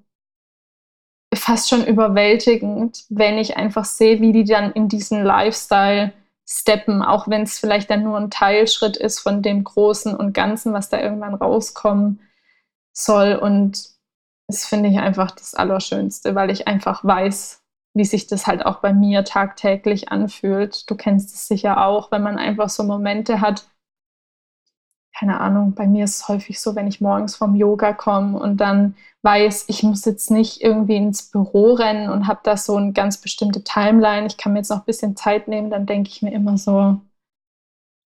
[1.34, 6.12] fast schon überwältigend, wenn ich einfach sehe, wie die dann in diesen Lifestyle
[6.52, 10.72] steppen, auch wenn es vielleicht dann nur ein Teilschritt ist von dem Großen und Ganzen,
[10.72, 12.20] was da irgendwann rauskommen
[12.92, 13.34] soll.
[13.34, 13.88] Und
[14.48, 17.62] das finde ich einfach das Allerschönste, weil ich einfach weiß,
[17.94, 20.90] wie sich das halt auch bei mir tagtäglich anfühlt.
[20.90, 23.66] Du kennst es sicher auch, wenn man einfach so Momente hat,
[25.22, 28.56] keine Ahnung, bei mir ist es häufig so, wenn ich morgens vom Yoga komme und
[28.56, 32.92] dann weiß, ich muss jetzt nicht irgendwie ins Büro rennen und habe da so eine
[32.92, 36.22] ganz bestimmte Timeline, ich kann mir jetzt noch ein bisschen Zeit nehmen, dann denke ich
[36.22, 37.00] mir immer so,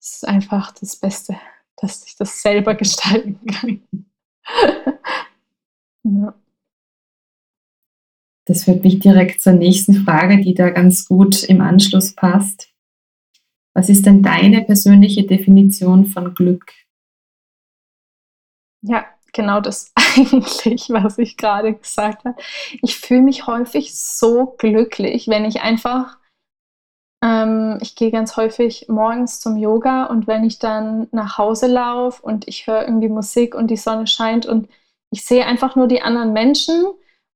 [0.01, 1.37] es ist einfach das Beste,
[1.77, 3.81] dass ich das selber gestalten kann.
[6.03, 6.33] ja.
[8.43, 12.73] Das führt mich direkt zur nächsten Frage, die da ganz gut im Anschluss passt.
[13.73, 16.73] Was ist denn deine persönliche Definition von Glück?
[18.87, 22.35] Ja, genau das eigentlich, was ich gerade gesagt habe.
[22.81, 26.17] Ich fühle mich häufig so glücklich, wenn ich einfach,
[27.23, 32.21] ähm, ich gehe ganz häufig morgens zum Yoga und wenn ich dann nach Hause laufe
[32.21, 34.69] und ich höre irgendwie Musik und die Sonne scheint und
[35.11, 36.85] ich sehe einfach nur die anderen Menschen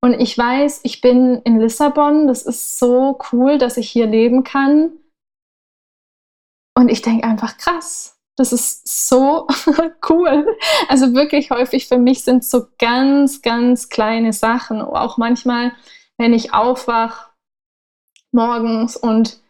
[0.01, 4.43] und ich weiß, ich bin in Lissabon, das ist so cool, dass ich hier leben
[4.43, 4.91] kann.
[6.77, 9.47] Und ich denke einfach krass, das ist so
[10.09, 10.47] cool.
[10.87, 14.81] Also wirklich häufig für mich sind so ganz, ganz kleine Sachen.
[14.81, 15.73] Auch manchmal,
[16.17, 17.31] wenn ich aufwach
[18.31, 19.41] morgens und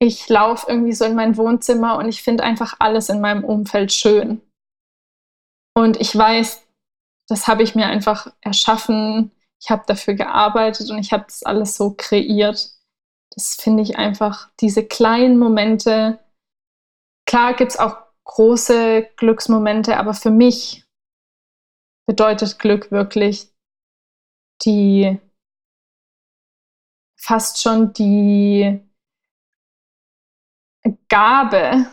[0.00, 3.92] ich laufe irgendwie so in mein Wohnzimmer und ich finde einfach alles in meinem Umfeld
[3.92, 4.40] schön.
[5.76, 6.66] Und ich weiß,
[7.28, 9.32] das habe ich mir einfach erschaffen.
[9.60, 12.70] Ich habe dafür gearbeitet und ich habe das alles so kreiert.
[13.34, 16.18] Das finde ich einfach, diese kleinen Momente.
[17.26, 20.84] Klar gibt es auch große Glücksmomente, aber für mich
[22.06, 23.48] bedeutet Glück wirklich
[24.62, 25.18] die
[27.16, 28.80] fast schon die
[31.08, 31.86] Gabe,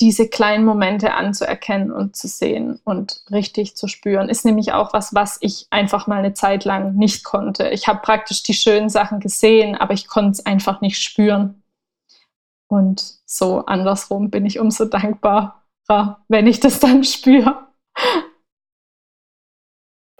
[0.00, 5.14] diese kleinen Momente anzuerkennen und zu sehen und richtig zu spüren, ist nämlich auch was,
[5.14, 7.70] was ich einfach mal eine Zeit lang nicht konnte.
[7.70, 11.63] Ich habe praktisch die schönen Sachen gesehen, aber ich konnte es einfach nicht spüren.
[12.68, 17.68] Und so andersrum bin ich umso dankbarer, wenn ich das dann spüre.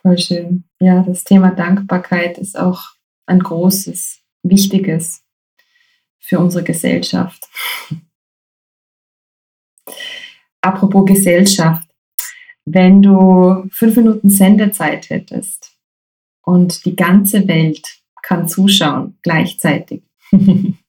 [0.03, 0.65] Voll schön.
[0.81, 2.91] Ja, das Thema Dankbarkeit ist auch
[3.27, 5.25] ein großes, wichtiges
[6.19, 7.49] für unsere Gesellschaft.
[10.61, 11.89] Apropos Gesellschaft,
[12.67, 15.77] wenn du fünf Minuten Sendezeit hättest
[16.43, 20.03] und die ganze Welt kann zuschauen gleichzeitig,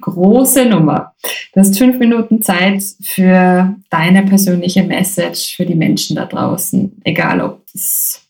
[0.00, 1.14] Große Nummer.
[1.52, 7.40] Du hast fünf Minuten Zeit für deine persönliche Message für die Menschen da draußen, egal
[7.40, 8.28] ob das,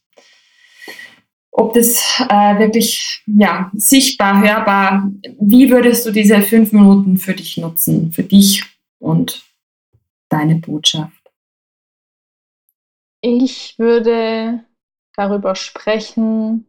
[1.50, 5.10] ob das äh, wirklich ja, sichtbar, hörbar,
[5.40, 8.64] wie würdest du diese fünf Minuten für dich nutzen, für dich
[8.98, 9.42] und
[10.28, 11.12] deine Botschaft?
[13.20, 14.64] ich würde
[15.14, 16.66] darüber sprechen,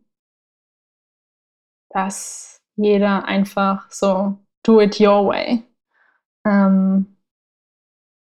[1.90, 5.64] dass jeder einfach so do it your way.
[6.46, 7.18] Ähm,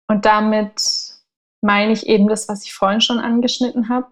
[0.09, 1.15] und damit
[1.63, 4.09] meine ich eben das, was ich vorhin schon angeschnitten habe,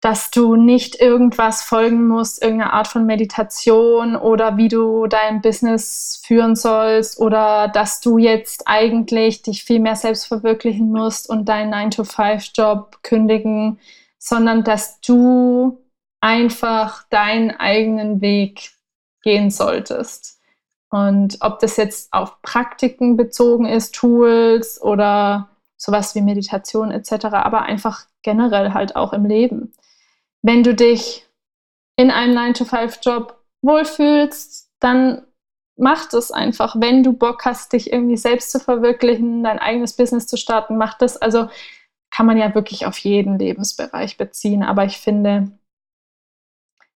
[0.00, 6.22] dass du nicht irgendwas folgen musst, irgendeine Art von Meditation oder wie du dein Business
[6.24, 11.74] führen sollst oder dass du jetzt eigentlich dich viel mehr selbst verwirklichen musst und deinen
[11.74, 13.78] 9-to-5-Job kündigen,
[14.18, 15.78] sondern dass du
[16.20, 18.72] einfach deinen eigenen Weg
[19.22, 20.40] gehen solltest.
[20.90, 27.62] Und ob das jetzt auf Praktiken bezogen ist, Tools oder sowas wie Meditation etc., aber
[27.62, 29.72] einfach generell halt auch im Leben
[30.42, 31.26] wenn du dich
[31.96, 35.22] in einem 9-to-5-Job wohlfühlst, dann
[35.76, 36.76] mach das einfach.
[36.78, 40.96] Wenn du Bock hast, dich irgendwie selbst zu verwirklichen, dein eigenes Business zu starten, mach
[40.96, 41.16] das.
[41.16, 41.48] Also
[42.10, 44.62] kann man ja wirklich auf jeden Lebensbereich beziehen.
[44.62, 45.52] Aber ich finde,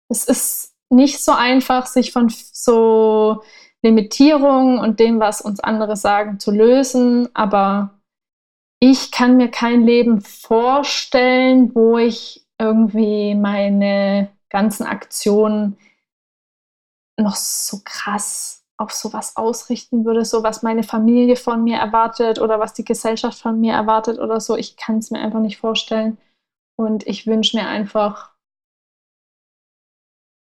[0.08, 3.42] es ist nicht so einfach, sich von so
[3.82, 7.28] Limitierungen und dem, was uns andere sagen, zu lösen.
[7.34, 8.00] Aber
[8.80, 15.76] ich kann mir kein Leben vorstellen, wo ich irgendwie meine ganzen Aktionen
[17.18, 22.58] noch so krass auf sowas ausrichten würde, so was meine Familie von mir erwartet oder
[22.58, 24.56] was die Gesellschaft von mir erwartet oder so.
[24.56, 26.18] Ich kann es mir einfach nicht vorstellen.
[26.76, 28.33] Und ich wünsche mir einfach,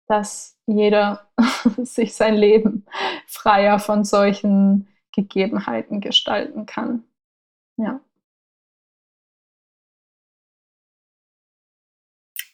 [0.06, 1.28] dass jeder
[1.82, 2.86] sich sein Leben
[3.26, 7.04] freier von solchen Gegebenheiten gestalten kann.
[7.76, 8.00] Ja.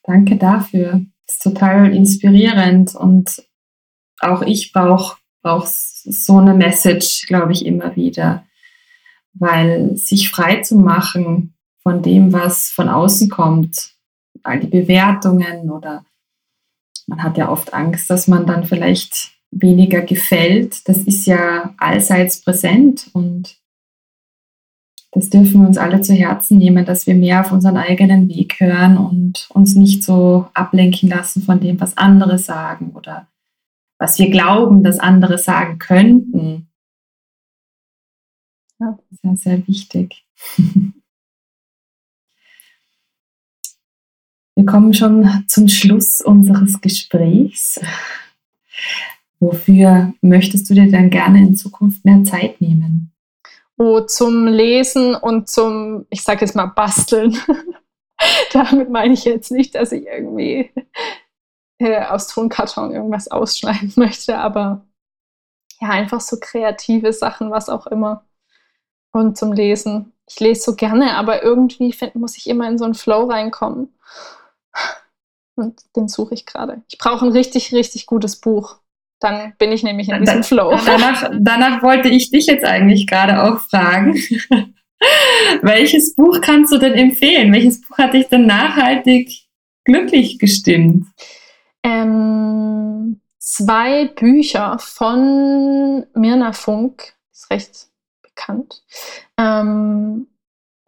[0.05, 1.05] Danke dafür.
[1.26, 3.46] Das ist total inspirierend und
[4.20, 8.46] auch ich brauche brauch so eine Message, glaube ich, immer wieder,
[9.34, 13.96] weil sich frei zu machen von dem, was von außen kommt,
[14.44, 16.05] all die Bewertungen oder
[17.07, 20.88] man hat ja oft Angst, dass man dann vielleicht weniger gefällt.
[20.88, 23.57] Das ist ja allseits präsent und
[25.12, 28.59] das dürfen wir uns alle zu Herzen nehmen, dass wir mehr auf unseren eigenen Weg
[28.61, 33.28] hören und uns nicht so ablenken lassen von dem, was andere sagen oder
[33.98, 36.68] was wir glauben, dass andere sagen könnten.
[38.80, 38.98] Ja.
[39.22, 40.24] Sehr, sehr wichtig.
[44.62, 47.80] Wir kommen schon zum Schluss unseres Gesprächs.
[49.40, 53.12] Wofür möchtest du dir dann gerne in Zukunft mehr Zeit nehmen?
[53.76, 57.36] wo zum Lesen und zum, ich sage jetzt mal, Basteln.
[58.52, 60.70] Damit meine ich jetzt nicht, dass ich irgendwie
[61.78, 64.86] äh, aus Tonkarton irgendwas ausschneiden möchte, aber
[65.80, 68.24] ja, einfach so kreative Sachen, was auch immer.
[69.10, 70.12] Und zum Lesen.
[70.28, 73.92] Ich lese so gerne, aber irgendwie find, muss ich immer in so einen Flow reinkommen.
[75.54, 76.82] Und den suche ich gerade.
[76.90, 78.78] Ich brauche ein richtig, richtig gutes Buch.
[79.20, 80.76] Dann bin ich nämlich in diesem Flow.
[80.86, 84.14] Danach, danach wollte ich dich jetzt eigentlich gerade auch fragen.
[85.62, 87.52] Welches Buch kannst du denn empfehlen?
[87.52, 89.30] Welches Buch hat dich denn nachhaltig
[89.84, 91.06] glücklich gestimmt?
[91.82, 97.88] Ähm, zwei Bücher von Mirna Funk, ist recht
[98.22, 98.82] bekannt.
[99.36, 100.28] Ähm,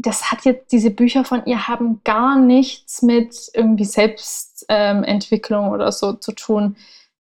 [0.05, 5.93] das hat jetzt, diese Bücher von ihr haben gar nichts mit irgendwie Selbstentwicklung ähm, oder
[5.93, 6.77] so zu tun.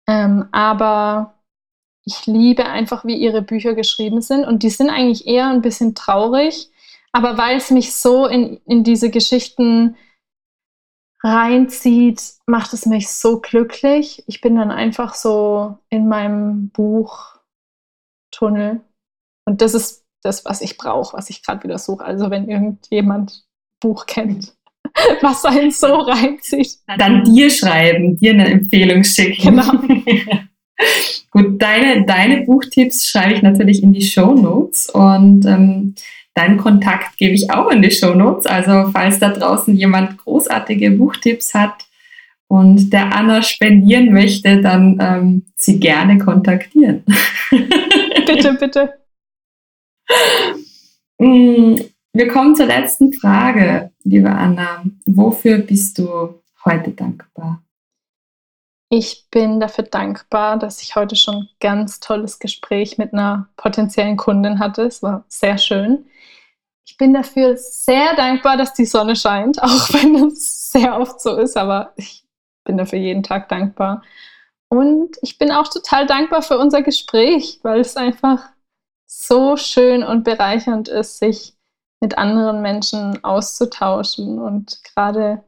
[0.07, 1.35] Ähm, aber
[2.05, 4.45] ich liebe einfach, wie ihre Bücher geschrieben sind.
[4.45, 6.69] Und die sind eigentlich eher ein bisschen traurig.
[7.13, 9.95] Aber weil es mich so in, in diese Geschichten
[11.23, 14.23] reinzieht, macht es mich so glücklich.
[14.27, 18.81] Ich bin dann einfach so in meinem Buchtunnel.
[19.45, 22.03] Und das ist das, was ich brauche, was ich gerade wieder suche.
[22.03, 23.43] Also wenn irgendjemand
[23.79, 24.53] Buch kennt,
[25.21, 26.77] was einen so reinzieht.
[26.97, 29.55] Dann dir schreiben, dir eine Empfehlung schicken.
[29.55, 29.71] Genau.
[31.31, 35.95] Gut, deine, deine Buchtipps schreibe ich natürlich in die Show Notes und ähm,
[36.35, 38.45] deinen Kontakt gebe ich auch in die Show Notes.
[38.45, 41.85] Also falls da draußen jemand großartige Buchtipps hat
[42.47, 47.03] und der Anna spendieren möchte, dann ähm, sie gerne kontaktieren.
[47.49, 48.93] bitte, bitte.
[51.19, 51.75] Mm,
[52.11, 54.83] wir kommen zur letzten Frage, liebe Anna.
[55.05, 57.63] Wofür bist du heute dankbar?
[58.89, 64.17] Ich bin dafür dankbar, dass ich heute schon ein ganz tolles Gespräch mit einer potenziellen
[64.17, 64.83] Kundin hatte.
[64.83, 66.05] Es war sehr schön.
[66.85, 71.37] Ich bin dafür sehr dankbar, dass die Sonne scheint, auch wenn es sehr oft so
[71.37, 72.23] ist, aber ich
[72.65, 74.03] bin dafür jeden Tag dankbar.
[74.69, 78.52] Und ich bin auch total dankbar für unser Gespräch, weil es einfach
[79.15, 81.53] so schön und bereichernd ist, sich
[82.01, 84.39] mit anderen Menschen auszutauschen.
[84.39, 85.43] Und gerade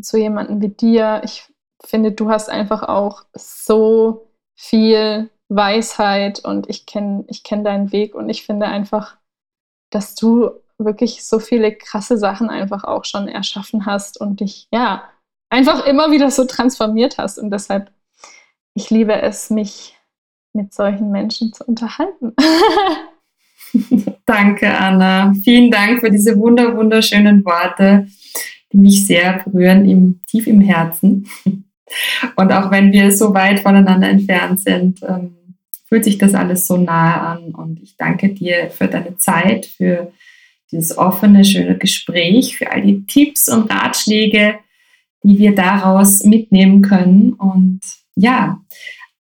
[0.00, 1.50] zu jemandem wie dir, ich
[1.84, 8.14] finde, du hast einfach auch so viel Weisheit und ich kenne ich kenn deinen Weg
[8.14, 9.16] und ich finde einfach,
[9.90, 15.08] dass du wirklich so viele krasse Sachen einfach auch schon erschaffen hast und dich, ja,
[15.50, 17.38] einfach immer wieder so transformiert hast.
[17.38, 17.90] Und deshalb,
[18.74, 19.97] ich liebe es, mich
[20.52, 22.34] mit solchen Menschen zu unterhalten.
[24.26, 25.32] Danke, Anna.
[25.44, 28.08] Vielen Dank für diese wunder wunderschönen Worte,
[28.72, 31.28] die mich sehr berühren, im, tief im Herzen.
[32.36, 35.36] Und auch wenn wir so weit voneinander entfernt sind, ähm,
[35.86, 37.54] fühlt sich das alles so nahe an.
[37.54, 40.12] Und ich danke dir für deine Zeit, für
[40.70, 44.58] dieses offene, schöne Gespräch, für all die Tipps und Ratschläge,
[45.22, 47.32] die wir daraus mitnehmen können.
[47.32, 47.80] Und
[48.14, 48.60] ja,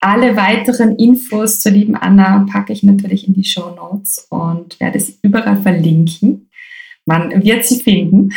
[0.00, 5.00] alle weiteren Infos zur lieben Anna packe ich natürlich in die Show Notes und werde
[5.00, 6.50] sie überall verlinken.
[7.04, 8.30] Man wird sie finden.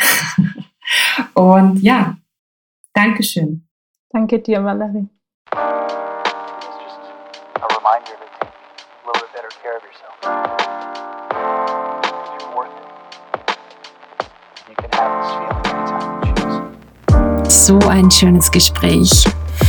[1.34, 2.16] und ja,
[2.92, 3.66] Dankeschön.
[4.10, 5.08] Danke dir, Valerie.
[17.48, 19.24] So ein schönes Gespräch.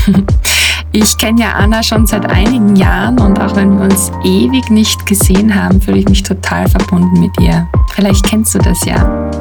[0.94, 5.06] Ich kenne ja Anna schon seit einigen Jahren und auch wenn wir uns ewig nicht
[5.06, 7.66] gesehen haben, fühle ich mich total verbunden mit ihr.
[7.94, 9.32] Vielleicht kennst du das ja.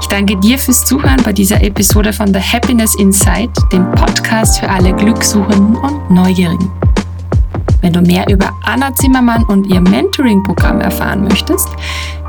[0.00, 4.70] Ich danke dir fürs Zuhören bei dieser Episode von The Happiness Insight, dem Podcast für
[4.70, 6.70] alle Glückssuchenden und Neugierigen.
[7.82, 11.68] Wenn du mehr über Anna Zimmermann und ihr Mentoring-Programm erfahren möchtest,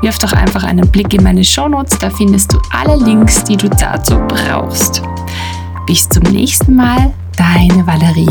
[0.02, 3.70] wirf doch einfach einen Blick in meine Shownotes, da findest du alle Links, die du
[3.70, 5.02] dazu brauchst.
[5.86, 8.28] Bis zum nächsten Mal, deine Valerie.